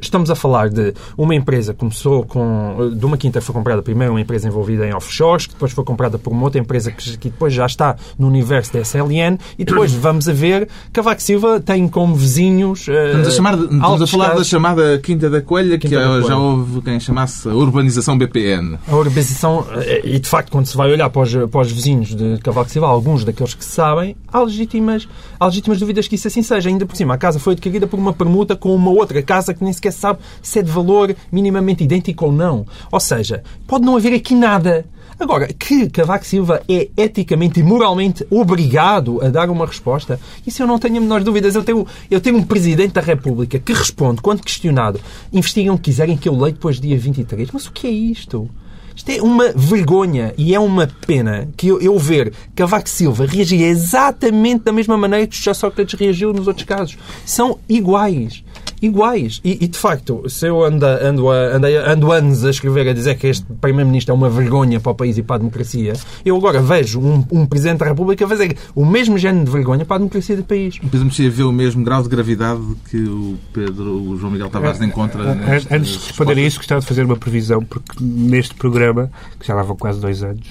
[0.00, 2.94] estamos a falar de uma empresa que começou com.
[2.96, 6.18] de uma quinta foi comprada primeiro uma empresa envolvida em offshores, que depois foi comprada
[6.18, 9.92] por uma outra empresa que, que depois já está no universo da SLN, e depois
[9.94, 12.86] vamos a ver Cavaco Silva tem como vizinhos.
[12.86, 16.06] Uh, estamos a, chamar, estamos a falar da chamada Quinta da Coelha, Quinta que da
[16.06, 16.26] Coelha.
[16.26, 18.78] já houve quem chamasse a urbanização BPN.
[18.86, 22.14] A urbanização, eh, e de facto, quando se vai olhar para os, para os vizinhos
[22.14, 26.42] de Cavaco Silva, alguns daqueles que sabem, há legítimas, há legítimas dúvidas que isso assim
[26.42, 26.68] seja.
[26.68, 29.62] Ainda por cima, a casa foi adquirida por uma permuta com uma outra casa que
[29.62, 32.66] nem sequer sabe se é de valor minimamente idêntico ou não.
[32.90, 34.84] Ou seja, pode não haver aqui nada.
[35.18, 40.66] Agora, que Cavaco Silva é eticamente e moralmente obrigado a dar uma resposta, isso eu
[40.66, 41.54] não tenho a menor dúvidas.
[41.54, 45.00] Eu tenho, eu tenho um Presidente da República que responde, quando questionado,
[45.32, 47.50] investigam o que quiserem que eu leio depois do dia 23.
[47.52, 48.50] Mas o que é isto?
[48.96, 53.62] Isto é uma vergonha e é uma pena que eu, eu ver Cavaco Silva reagir
[53.62, 56.98] exatamente da mesma maneira que José Sócrates reagiu nos outros casos.
[57.24, 58.42] São iguais
[58.82, 59.40] iguais.
[59.44, 63.16] E, e, de facto, se eu ando, ando, andei, ando anos a escrever a dizer
[63.16, 65.92] que este Primeiro-Ministro é uma vergonha para o país e para a democracia,
[66.24, 69.96] eu agora vejo um, um Presidente da República fazer o mesmo género de vergonha para
[69.96, 70.76] a democracia do país.
[70.76, 74.50] O Pedro Mexia vê o mesmo grau de gravidade que o Pedro, o João Miguel
[74.50, 75.22] Tavares é, encontra.
[75.22, 79.46] É, antes de responder a isso, gostava de fazer uma previsão, porque neste programa, que
[79.46, 80.46] já lá vão quase dois anos,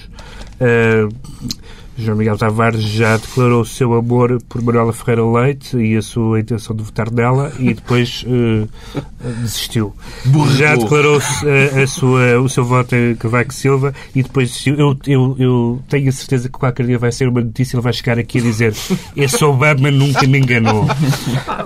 [0.60, 1.12] uh,
[1.96, 6.40] João Miguel Tavares já declarou o seu amor por Manuela Ferreira Leite e a sua
[6.40, 8.68] intenção de votar nela e depois uh,
[9.40, 9.94] desistiu.
[10.24, 10.50] Burro.
[10.56, 14.76] Já declarou a, a sua, o seu voto em Cavaco Silva e depois desistiu.
[14.76, 17.92] Eu, eu, eu tenho a certeza que qualquer dia vai ser uma notícia ele vai
[17.92, 18.74] chegar aqui a dizer
[19.14, 20.86] esse Obama nunca me enganou.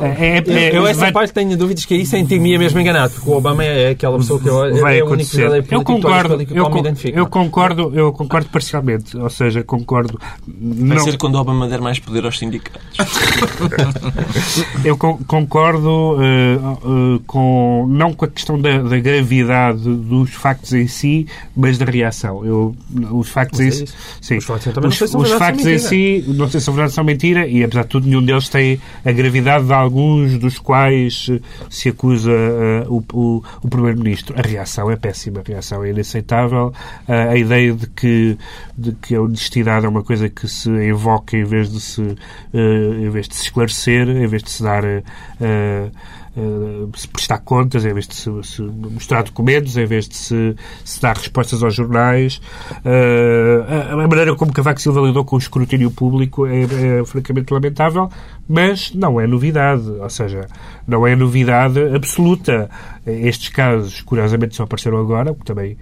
[0.01, 1.13] É, é, eu essa vai...
[1.13, 3.91] parte tenho dúvidas que isso é em mim é mesmo enganado, porque o Obama é
[3.91, 5.65] aquela pessoa que eu, vai é acontecer.
[5.71, 11.05] eu concordo, eu, eu concordo, eu concordo parcialmente, ou seja, concordo Vai não...
[11.05, 12.97] ser quando o Obama der mais poder aos sindicatos.
[14.85, 20.87] Eu concordo uh, uh, com não com a questão da, da, gravidade dos factos em
[20.87, 22.45] si, mas da reação.
[22.45, 22.77] Eu,
[23.11, 23.85] os factos em si,
[24.21, 27.05] sim, os factos, também os, os factos em si, não sei se são verdade são
[27.05, 31.41] mentira, e apesar de tudo, nenhum deles tem a gravidade de alguns dos quais eh,
[31.69, 34.35] se acusa uh, o, o, o primeiro-ministro.
[34.39, 36.73] A reação é péssima, a reação é inaceitável.
[37.09, 38.39] a ideia de que,
[38.77, 42.17] de que a honestidade é uma coisa que se invoca em vez de se, uh,
[42.55, 44.85] em vez de se esclarecer, em vez de se dar.
[44.85, 45.91] Uh,
[46.39, 50.55] Uh, se prestar contas, em vez de se, se, mostrar documentos, em vez de se,
[50.85, 52.43] se dar respostas aos jornais.
[52.85, 57.51] Uh, a, a, maneira como Cavaco Silva lidou com o escrutínio público é, é, francamente
[57.51, 58.11] lamentável,
[58.47, 59.89] mas não é novidade.
[59.89, 60.47] Ou seja,
[60.87, 62.69] não é novidade absoluta.
[63.07, 65.79] Estes casos, curiosamente, só apareceram agora, porque também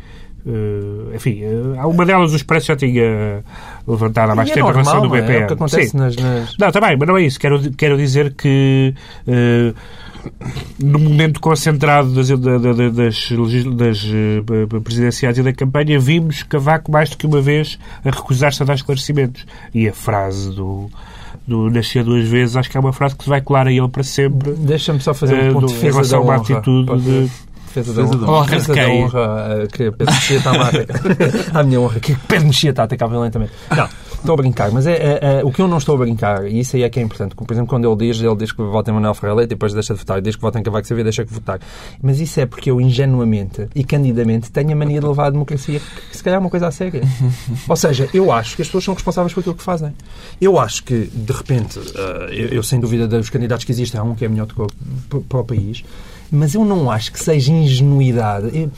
[0.46, 3.42] Uh, enfim, uh, uma delas o Expresso já tinha
[3.86, 5.40] levantado há mais é tempo normal, em relação do BPN.
[5.40, 5.96] É o que acontece Sim.
[5.96, 6.56] nas, nas...
[6.58, 7.40] Não, também, mas não é isso.
[7.40, 8.94] Quero, quero dizer que
[9.26, 9.74] uh,
[10.78, 14.12] no momento concentrado das, das, das,
[14.82, 18.74] presidenciais e da campanha vimos Cavaco mais do que uma vez a recusar-se a dar
[18.74, 19.46] esclarecimentos.
[19.72, 20.90] E a frase do
[21.46, 23.88] do Nascer Duas Vezes, acho que é uma frase que se vai colar a ele
[23.88, 24.52] para sempre.
[24.52, 26.36] Deixa-me só fazer um ponto de defesa da honra.
[26.36, 27.30] atitude de
[27.74, 28.30] defesa da honra.
[28.30, 30.52] honra defesa da honra que Pedro Mexia está
[31.58, 33.52] a minha honra, que Pedro Mexia está a atacar violentamente.
[33.74, 33.88] Não,
[34.24, 36.60] estou a brincar, mas é, é, é, o que eu não estou a brincar, e
[36.60, 38.90] isso aí é que é importante, por exemplo, quando ele diz, ele diz que vota
[38.90, 41.00] em Manuel Ferreira Leite e depois deixa de votar, diz que vota em Cavaco Silva
[41.02, 41.60] e deixa de votar.
[42.02, 45.80] Mas isso é porque eu, ingenuamente e candidamente, tenho a mania de levar a democracia,
[46.10, 47.02] que se calhar é uma coisa a séria.
[47.68, 49.94] Ou seja, eu acho que as pessoas são responsáveis por aquilo que fazem.
[50.40, 51.78] Eu acho que, de repente,
[52.30, 55.20] eu, eu sem dúvida dos candidatos que existem, há um que é melhor do que
[55.28, 55.84] para o país,
[56.30, 58.70] mas eu não acho que seja ingenuidade.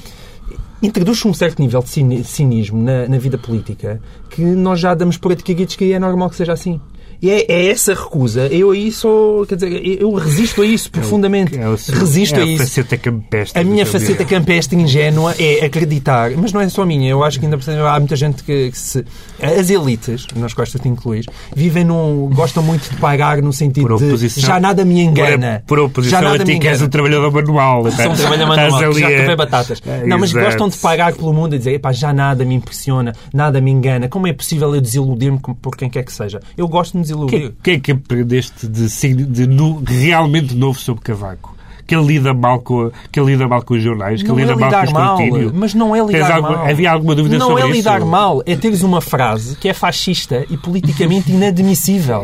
[0.83, 5.33] Introduz um certo nível de cinismo na, na, vida política que nós já damos por
[5.33, 6.81] adquiridos que é normal que seja assim.
[7.21, 8.47] E é, é, essa recusa.
[8.47, 9.47] Eu aí sou.
[9.47, 11.59] Quer dizer, eu resisto a isso profundamente.
[11.59, 12.63] É o, seu, resisto é a isso.
[12.63, 13.61] A faceta campestre.
[13.61, 16.31] A minha faceta campestre ingênua é acreditar.
[16.33, 17.11] Mas não é só minha.
[17.11, 17.59] Eu acho que ainda
[17.91, 19.05] há muita gente que, que se.
[19.41, 22.31] As elites, nas quais tu te incluís, vivem num.
[22.33, 25.63] gostam muito de pagar no sentido de já nada me engana.
[25.67, 27.91] Por, por oposição já nada a ti que és um trabalhador manual.
[27.91, 29.83] Sou um trabalhador manual, já café batatas.
[29.87, 30.45] É, não, mas exato.
[30.45, 34.09] gostam de pagar pelo mundo e dizer, já nada me impressiona, nada me engana.
[34.09, 36.41] Como é possível eu desiludir-me por quem quer que seja?
[36.57, 37.49] Eu gosto de me desiludir.
[37.59, 41.56] O que é que aprendeste de, de, de, realmente novo sobre Cavaco?
[41.87, 44.53] Que ele lida mal com, que ele lida mal com os jornais, que não ele
[44.53, 45.53] lida é mal com o escrutínio.
[45.55, 46.67] Mas não é lidar alguma, mal.
[46.67, 47.69] Havia alguma dúvida não sobre isso?
[47.69, 48.07] Não é lidar isso?
[48.07, 52.23] mal, é teres uma frase que é fascista e politicamente inadmissível.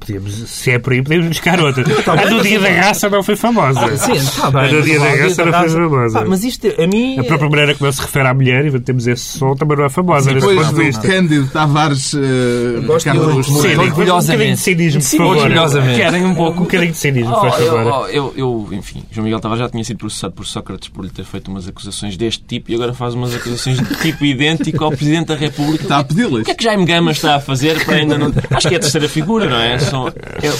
[0.00, 1.84] podíamos, se é por aí, podemos buscar outra.
[2.08, 3.80] Tá a do Dia da Raça não foi famosa.
[3.84, 4.62] Ah, sim, está bem.
[4.62, 6.20] A do Dia da Raça não foi famosa.
[6.20, 7.18] Ah, mas isto, a mim...
[7.18, 9.84] A própria maneira como ele se refere à mulher, e temos esse som, também não
[9.84, 10.32] é famosa.
[10.32, 12.14] Depois do Cândido Tavares...
[12.14, 14.52] Uh, Gosto muito, orgulhosamente.
[14.52, 15.36] Um cinismo, por favor.
[15.36, 15.96] Orgulhosamente.
[15.96, 18.08] Querem um pouco, um bocadinho de cinismo, por favor.
[18.10, 18.32] Eu,
[18.78, 21.66] enfim, João Miguel Tavares já tinha sido processado por Sócrates por lhe ter feito umas
[21.66, 25.82] acusações deste tipo e agora faz umas acusações de tipo idêntico ao Presidente da República.
[25.82, 26.42] Está a pedi-las.
[26.42, 28.32] O que é que Jaime Gama está a fazer para ainda não...
[28.50, 29.78] Acho que é a terceira figura, não é?
[29.78, 30.10] Só...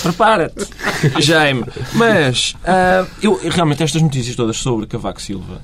[0.03, 0.67] Prepara-te,
[1.21, 1.65] Jaime.
[1.95, 5.63] Mas uh, eu, realmente estas notícias todas sobre Cavaco Silva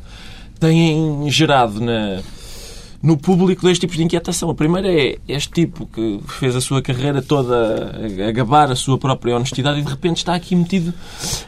[0.61, 2.21] têm gerado na
[3.05, 4.49] no público dois tipos de inquietação.
[4.49, 7.95] A primeira é este tipo que fez a sua carreira toda
[8.27, 10.95] a gabar a sua própria honestidade e de repente está aqui metido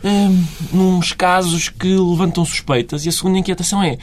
[0.04, 3.06] hum, nos casos que levantam suspeitas.
[3.06, 3.96] E a segunda inquietação é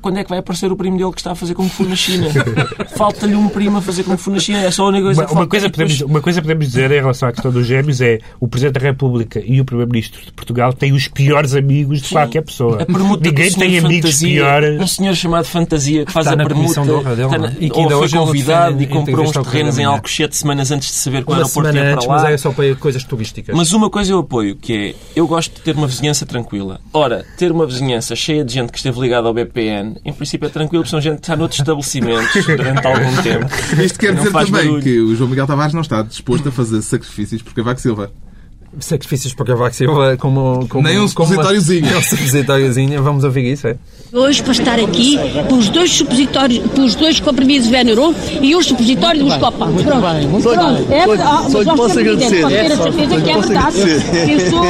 [0.00, 1.96] quando é que vai aparecer o primo dele que está a fazer como Fu na
[1.96, 2.28] China?
[2.96, 4.58] Falta-lhe um primo a fazer como Fu na China.
[4.60, 7.28] É só a única coisa uma, uma coisa podemos, Uma coisa podemos dizer em relação
[7.28, 10.92] à questão dos gêmeos é o Presidente da República e o Primeiro-Ministro de Portugal têm
[10.92, 12.14] os piores amigos de Sim.
[12.14, 12.86] qualquer pessoa.
[13.20, 14.80] Ninguém tem amigos fantasia, piores.
[14.80, 18.16] Um senhor chamado Fantasia que faz está a permuta dele, na, e que ainda hoje
[18.16, 21.76] foi convidado e comprou uns terrenos em Alcochete semanas antes de saber que o aeroporto
[21.76, 22.22] ia para lá.
[22.22, 23.56] Mas é só para coisas turísticas.
[23.56, 26.80] Mas uma coisa eu apoio, que é eu gosto de ter uma vizinhança tranquila.
[26.92, 30.48] Ora, ter uma vizinhança cheia de gente que esteve ligada ao BPN, em princípio é
[30.48, 33.46] tranquilo tranquilo, são gente que está noutros estabelecimentos durante algum tempo.
[33.82, 34.82] Isto quer dizer também barulho.
[34.82, 38.10] que o João Miguel Tavares não está disposto a fazer sacrifícios por Cavaco Silva.
[38.80, 41.86] Sacrifícios para Cavaco Silva como, como Nem um como uma- supositóriozinho.
[41.98, 43.02] Um supositóriozinho.
[43.02, 43.76] Vamos ouvir isso, é?
[44.12, 49.36] Hoje para estar aqui pelos dois supositórios, pelos dois comprimidos Veneron e o supositório dos
[49.36, 49.72] Copan.
[49.72, 50.92] Pronto, pronto.
[50.92, 52.40] É, ah, mas só lhe ó, posso agradecer.
[52.42, 53.78] Pode ter a É, só- certeza só que é verdade.
[54.30, 54.64] Eu sou,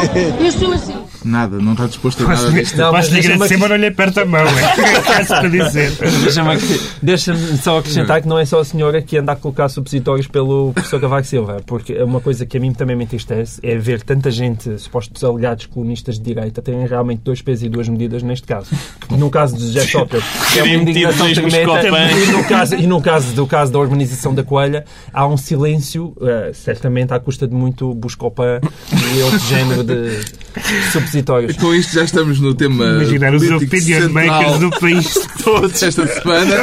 [0.47, 0.95] eu sou assim.
[1.29, 2.75] Nada, não está disposto a nada disto.
[2.77, 4.41] Lhe deixa-me agradecer, mas não lhe aperta a mão.
[4.41, 5.93] É caso para dizer.
[6.23, 6.59] Deixa-me
[7.03, 10.73] deixa-me só acrescentar que não é só a senhora que anda a colocar supositórios pelo
[10.73, 14.03] professor Cavaco Silva, porque é uma coisa que a mim também me entristece é ver
[14.03, 18.47] tanta gente, supostos alegados colunistas de direita, terem realmente dois pesos e duas medidas neste
[18.47, 18.71] caso.
[19.11, 23.35] No caso de José Sócrates, é uma indignação tremenda, e no caso, e no caso
[23.35, 27.95] do caso da urbanização da Coelha, há um silêncio, eh, certamente à custa de muito
[27.95, 28.61] Buscopan
[28.93, 30.21] e outro género de
[30.93, 31.57] supositórios.
[31.57, 36.57] Com isto já estamos no tema Imaginar os opinion makers do país todos esta semana.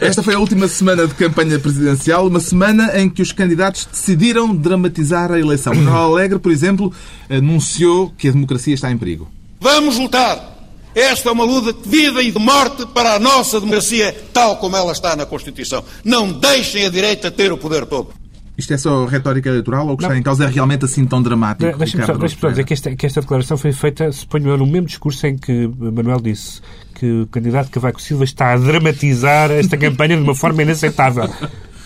[0.00, 4.54] Esta foi a última semana de campanha presidencial, uma semana em que os candidatos decidiram
[4.54, 5.74] dramatizar a eleição.
[5.74, 6.92] Manuel Alegre, por exemplo,
[7.28, 9.28] anunciou que a democracia está em perigo.
[9.60, 10.54] Vamos lutar.
[10.94, 14.76] Esta é uma luta de vida e de morte para a nossa democracia, tal como
[14.76, 15.84] ela está na Constituição.
[16.02, 18.14] Não deixem a direita ter o poder todo.
[18.58, 21.22] Isto é só retórica eleitoral ou o que está em causa é realmente assim tão
[21.22, 21.70] dramático?
[21.72, 24.66] De- Deixa-me só, só dizer que esta, que esta declaração foi feita, suponho eu, no
[24.66, 26.60] mesmo discurso em que Manuel disse
[26.94, 31.28] que o candidato Cavaco Silva está a dramatizar esta campanha de uma forma inaceitável.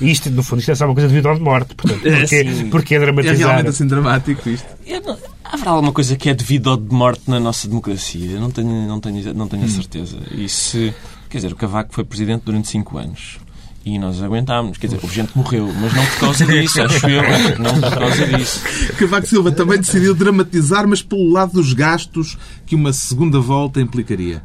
[0.01, 1.75] E isto, no fundo, isto é só uma coisa de vida ou de morte.
[1.75, 2.71] Portanto, É, porque, sim.
[2.71, 3.37] porque é É dramatizar.
[3.37, 4.67] realmente assim dramático isto.
[5.05, 8.31] Não- haverá alguma coisa que é de vida ou de morte na nossa democracia?
[8.31, 10.17] Eu não tenho, não tenho, não tenho a certeza.
[10.31, 10.95] E se,
[11.29, 13.39] quer dizer, o Cavaco foi presidente durante cinco anos.
[13.85, 14.77] E nós aguentámos.
[14.77, 17.23] Quer dizer, houve gente morreu, mas não por causa disso, acho eu.
[17.59, 18.61] Não por causa disso.
[18.99, 24.43] Cavaco Silva também decidiu dramatizar, mas pelo lado dos gastos que uma segunda volta implicaria.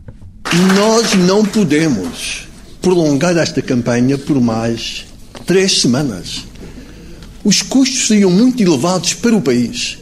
[0.75, 2.47] Nós não podemos
[2.81, 5.05] prolongar esta campanha por mais
[5.45, 6.45] três semanas.
[7.43, 9.97] Os custos seriam muito elevados para o país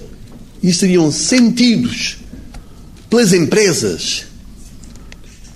[0.62, 2.18] e seriam sentidos
[3.10, 4.26] pelas empresas,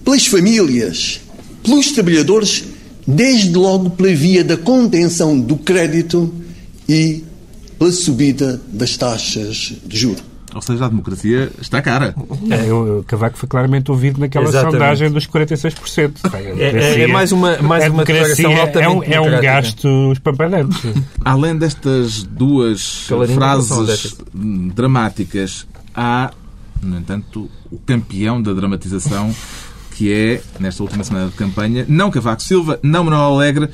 [0.04, 1.22] pelas famílias,
[1.64, 2.64] pelos trabalhadores,
[3.08, 6.34] desde logo pela via da contenção do crédito
[6.90, 7.24] e
[7.80, 10.24] pela subida das taxas de juros.
[10.56, 12.16] Ou seja, a democracia está cara.
[12.50, 14.72] É, o Cavaco foi claramente ouvido naquela Exatamente.
[14.74, 16.14] sondagem dos 46%.
[16.34, 19.42] A É, é, democracia- mais uma, mais a uma declaração é altamente um, é um
[19.42, 20.94] gasto espampanante.
[21.24, 24.18] Além destas duas Caladinho, frases
[24.74, 26.32] dramáticas, há,
[26.82, 29.34] no entanto, o campeão da dramatização,
[29.98, 33.70] que é, nesta última semana de campanha, não Cavaco Silva, não Manuel Alegre,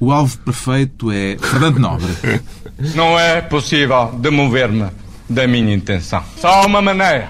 [0.00, 2.10] o alvo perfeito é Fernando Nobre.
[2.94, 4.86] Não é possível demover-me
[5.28, 6.24] da minha intenção.
[6.38, 7.28] Só há uma maneira.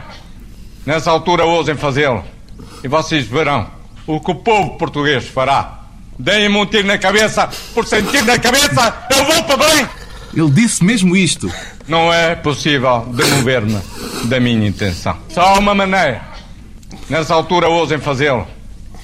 [0.87, 2.25] Nessa altura ousem fazê-lo.
[2.85, 3.67] E vocês verão
[4.07, 5.81] o que o povo português fará.
[6.17, 9.89] Deem-me um tiro na cabeça, por sentir na cabeça, eu vou para bem!
[10.33, 11.53] Ele disse mesmo isto.
[11.89, 13.81] Não é possível demover-me
[14.27, 15.17] da minha intenção.
[15.31, 16.30] Só há uma maneira.
[17.11, 18.47] Nessa altura ousem fazê-lo.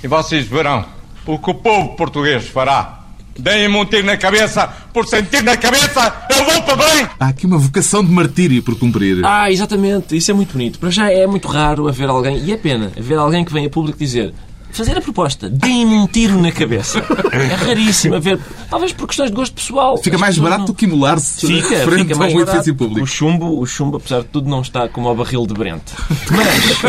[0.02, 0.84] E vocês verão
[1.26, 3.00] o que o povo português fará.
[3.36, 7.08] Deem-me um tiro na cabeça, por sentir na cabeça, eu vou para bem!
[7.18, 9.22] Há aqui uma vocação de martírio por cumprir.
[9.24, 10.16] Ah, exatamente.
[10.16, 10.78] Isso é muito bonito.
[10.78, 13.70] Para já é muito raro haver alguém, e é pena, haver alguém que venha a
[13.70, 14.32] público dizer
[14.70, 16.98] fazer a proposta, deem-me um tiro na cabeça.
[17.32, 19.96] É raríssimo haver, talvez por questões de gosto pessoal.
[19.98, 22.50] Fica mais barato não- do que imolar-se Fica, frente fica a mais um barato.
[22.56, 23.02] edifício público.
[23.02, 25.82] O chumbo, o chumbo, apesar de tudo, não está como ao barril de Brent.
[26.30, 26.84] Mas,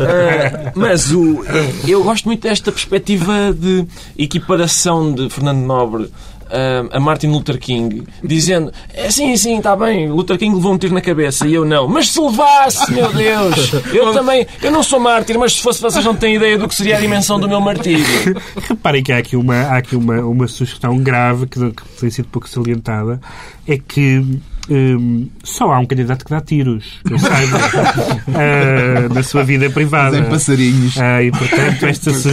[0.00, 1.44] eh, mas o,
[1.86, 6.10] eu gosto muito desta perspectiva de equiparação de Fernando Nobre
[6.50, 10.78] eh, a Martin Luther King, dizendo é sim, sim, está bem, Luther King levou um
[10.78, 11.86] tiro na cabeça e eu não.
[11.88, 13.72] Mas se levasse, meu Deus!
[13.92, 16.74] Eu também, eu não sou mártir, mas se fosse vocês não têm ideia do que
[16.74, 18.04] seria a dimensão do meu martírio.
[18.68, 22.28] Reparem que há aqui uma, há aqui uma, uma sugestão grave que, que tem sido
[22.28, 23.20] pouco salientada,
[23.66, 24.22] é que
[24.70, 27.58] hum, só há um candidato que dá tiros, que eu saiba,
[28.34, 30.18] ah, na sua vida privada.
[30.18, 30.96] Em passarinhos.
[30.98, 32.28] Ah, e, portanto, esta, su-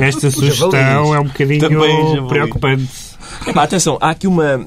[0.00, 3.11] esta sugestão é um bocadinho preocupante.
[3.46, 4.64] Epá, atenção, há aqui uma.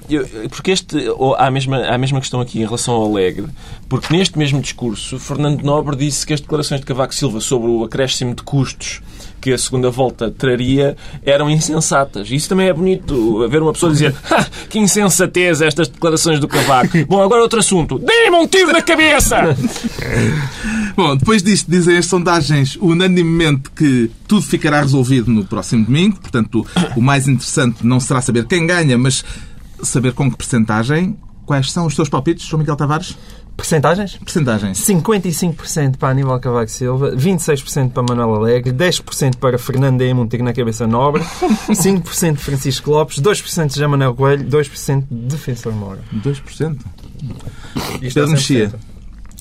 [0.49, 0.97] porque este.
[1.38, 3.45] Há a, mesma, há a mesma questão aqui em relação ao Alegre,
[3.89, 7.83] porque neste mesmo discurso, Fernando Nobre disse que as declarações de Cavaco Silva sobre o
[7.83, 9.01] acréscimo de custos
[9.41, 12.31] que a segunda volta traria eram insensatas.
[12.31, 17.05] Isso também é bonito, ver uma pessoa dizer "Ha, que insensatez estas declarações do Cavaco.
[17.07, 17.99] Bom, agora outro assunto.
[17.99, 19.55] Dê-me um tiro na cabeça!
[20.97, 26.19] Bom, depois disto, dizem as sondagens unanimemente que tudo ficará resolvido no próximo domingo.
[26.19, 29.23] Portanto, o mais interessante não será saber quem ganha, mas
[29.84, 31.17] saber com que percentagem.
[31.45, 33.15] Quais são os seus palpites, João Miguel Tavares?
[33.55, 34.17] Percentagens?
[34.17, 34.79] Percentagens.
[34.79, 40.13] 55% para Aníbal Cavaco Silva, 26% para Manuel Alegre, 10% para Fernando E.
[40.13, 41.23] Montigo na cabeça nobre,
[41.69, 46.01] 5% de Francisco Lopes, 2% de José Manuel Coelho, 2% de Defensor Moura.
[46.13, 46.77] 2%.
[48.01, 48.73] Pedro Mexia.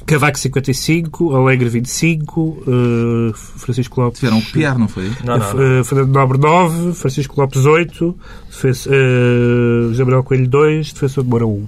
[0.06, 4.20] Cavaco 55, Alegre 25, eh, Francisco Lopes.
[4.20, 5.10] Tiveram que copiar, não foi?
[5.24, 5.80] Não, não, não.
[5.80, 8.14] eh, Fernando Nobre 9, Francisco Lopes 8,
[8.50, 11.66] defesa, eh, José Manuel Coelho 2, Defensor de Moura 1.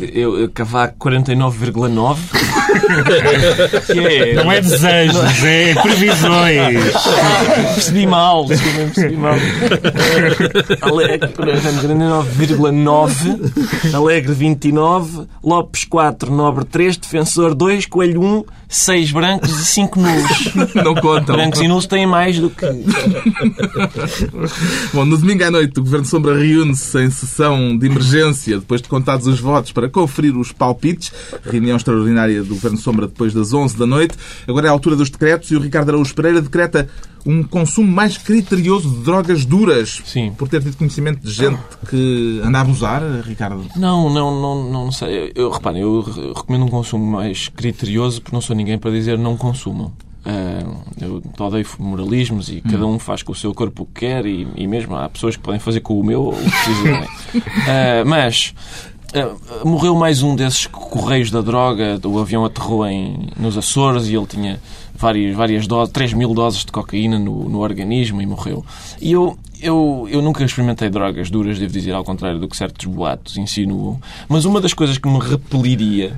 [0.00, 2.18] Eu, eu Cavaco 49,9.
[3.86, 4.34] que é.
[4.34, 6.92] Não é desejos, é previsões.
[7.74, 9.34] Percebi mal, desculpa, percebi mal.
[10.80, 13.94] Alegre 49,9.
[13.94, 15.26] Alegre 29.
[15.42, 16.96] Lopes 4, Nobre 3.
[16.96, 17.84] Defensor 2.
[17.86, 18.44] Coelho 1.
[18.70, 20.74] 6 brancos e 5 nulos.
[20.76, 21.34] Não contam.
[21.34, 22.66] Brancos e nulos têm mais do que.
[24.94, 28.88] Bom, no domingo à noite, o Governo Sombra reúne-se em sessão de emergência, depois de
[28.88, 31.12] contados os votos, para conferir os palpites.
[31.44, 34.16] Reunião extraordinária do Governo Sombra depois das 11 da noite.
[34.46, 36.88] Agora é a altura dos decretos e o Ricardo Araújo Pereira decreta
[37.26, 40.00] um consumo mais criterioso de drogas duras.
[40.06, 40.32] Sim.
[40.38, 41.58] Por ter tido conhecimento de gente
[41.88, 43.66] que anda a abusar, Ricardo.
[43.76, 45.32] Não, não, não, não sei.
[45.34, 49.18] Eu, reparem, eu re- recomendo um consumo mais criterioso porque não sou ninguém para dizer
[49.18, 49.92] não consumam.
[50.24, 50.62] Ah,
[51.00, 54.66] eu odeio moralismos e cada um faz com o seu corpo o que quer e,
[54.66, 57.08] mesmo há pessoas que podem fazer com o meu o que quiserem.
[57.66, 58.54] Ah, mas
[59.12, 62.00] ah, morreu mais um desses correios da droga.
[62.04, 64.60] O avião aterrou em, nos Açores e ele tinha
[64.94, 68.64] várias, várias doses, 3 mil doses de cocaína no, no organismo e morreu.
[69.00, 72.86] E eu, eu, eu nunca experimentei drogas duras, devo dizer, ao contrário do que certos
[72.86, 74.00] boatos insinuam.
[74.28, 76.16] Mas uma das coisas que me repeliria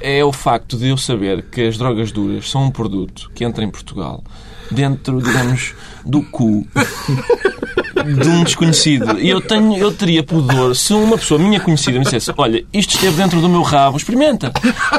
[0.00, 3.62] é o facto de eu saber que as drogas duras são um produto que entra
[3.62, 4.24] em Portugal
[4.70, 5.74] dentro, digamos,
[6.04, 6.66] do cu
[8.02, 9.18] de um desconhecido.
[9.18, 12.94] E eu, tenho, eu teria pudor se uma pessoa minha conhecida me dissesse: Olha, isto
[12.94, 14.52] esteve dentro do meu rabo, experimenta.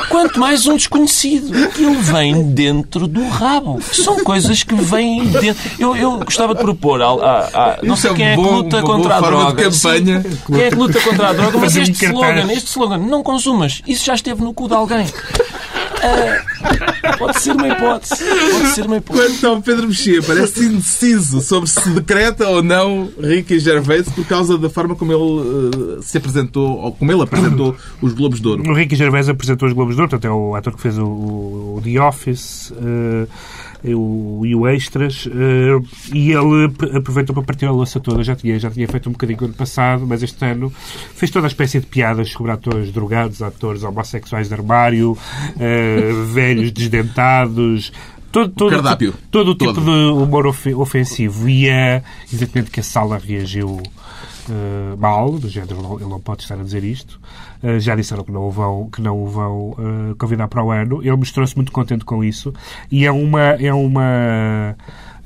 [0.10, 1.54] Quanto mais um desconhecido.
[1.64, 3.80] Aquilo vem dentro do rabo.
[3.92, 5.62] São coisas que vêm dentro.
[5.80, 7.02] Eu, eu gostava de propor.
[7.02, 7.40] A, a,
[7.72, 9.64] a- não sei é quem é que luta contra a droga.
[9.64, 10.22] campanha.
[10.22, 11.58] Sim, Quem é que luta contra a droga?
[11.58, 13.82] Mas este slogan, este slogan, não consumas.
[13.88, 15.06] Isso já esteve no cu de alguém.
[16.04, 18.24] Ah, pode ser uma hipótese.
[18.52, 19.28] Pode ser uma hipótese.
[19.30, 24.58] Quanto ao Pedro Mexia, parece indeciso sobre se decreta ou não Ricky Gervais por causa
[24.58, 28.70] da forma como ele eh, se apresentou, ou como ele apresentou os Globos de Ouro.
[28.70, 31.06] O Ricky Gervais apresentou os Globos de Ouro, portanto é o ator que fez o,
[31.06, 33.28] o The Office e
[33.86, 35.82] o, e o Extras, eh,
[36.14, 38.24] e ele aproveitou para partir a louça toda.
[38.24, 40.72] Já tinha, já tinha feito um bocadinho no ano passado, mas este ano
[41.16, 45.18] fez toda a espécie de piadas sobre atores drogados, atores homossexuais de armário,
[45.60, 47.92] eh, velhos desdentados.
[48.34, 49.14] Todo, todo, cardápio.
[49.32, 49.86] todo o tipo Todo.
[49.86, 49.92] de
[50.24, 51.48] humor ofe- ofensivo.
[51.48, 53.80] E é evidentemente que a sala reagiu
[54.50, 57.20] eh, mal, do género, ele não pode estar a dizer isto.
[57.62, 60.72] Eh, já disseram que não o vão, que não o vão eh, convidar para o
[60.72, 61.02] ano.
[61.02, 62.52] Ele mostrou-se muito contente com isso.
[62.92, 63.40] E é uma.
[63.40, 64.76] É uma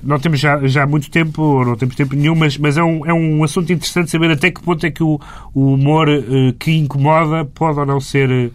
[0.04, 3.04] não temos já, já muito tempo, ou não temos tempo nenhum, mas, mas é, um,
[3.06, 5.20] é um assunto interessante saber até que ponto é que o,
[5.56, 6.22] o humor eh,
[6.60, 8.52] que incomoda pode ou não ser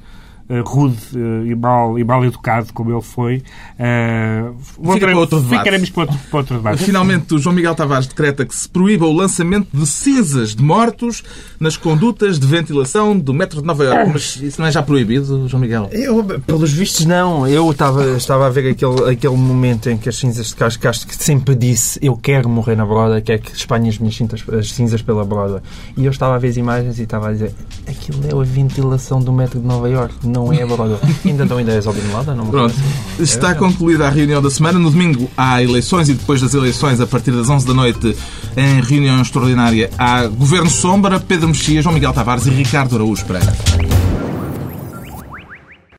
[0.64, 3.42] rude eh, e, mal, e mal educado, como ele foi.
[3.78, 4.44] Eh,
[5.00, 5.58] para outro debate.
[5.58, 6.84] Ficaremos para outro, para outro debate.
[6.84, 11.22] Finalmente, o João Miguel Tavares decreta que se proíba o lançamento de cinzas de mortos
[11.58, 14.10] nas condutas de ventilação do metro de Nova Iorque.
[14.12, 15.88] Mas isso não é já proibido, João Miguel?
[15.92, 17.46] Eu, pelos vistos, não.
[17.46, 21.08] Eu estava, estava a ver aquele, aquele momento em que as cinzas de Castro Castro
[21.08, 24.72] que sempre disse eu quero morrer na broda, quero que espalhem as minhas cintas, as
[24.72, 25.62] cinzas pela broda.
[25.96, 27.54] E eu estava a ver as imagens e estava a dizer
[27.86, 30.98] aquilo é a ventilação do metro de Nova Iorque, não é a broda.
[31.24, 32.34] Ainda dão ideias ao Bin Laden?
[32.34, 32.74] Não Pronto.
[32.74, 33.22] parece.
[33.22, 34.78] Está concluída a reunião da semana.
[34.78, 38.16] No domingo há eleições e depois das eleições, a partir das 11 da noite,
[38.56, 43.52] em reunião extraordinária, há Governo Sombra, Pedro Mexia, João Miguel Tavares e Ricardo Araújo Pereira.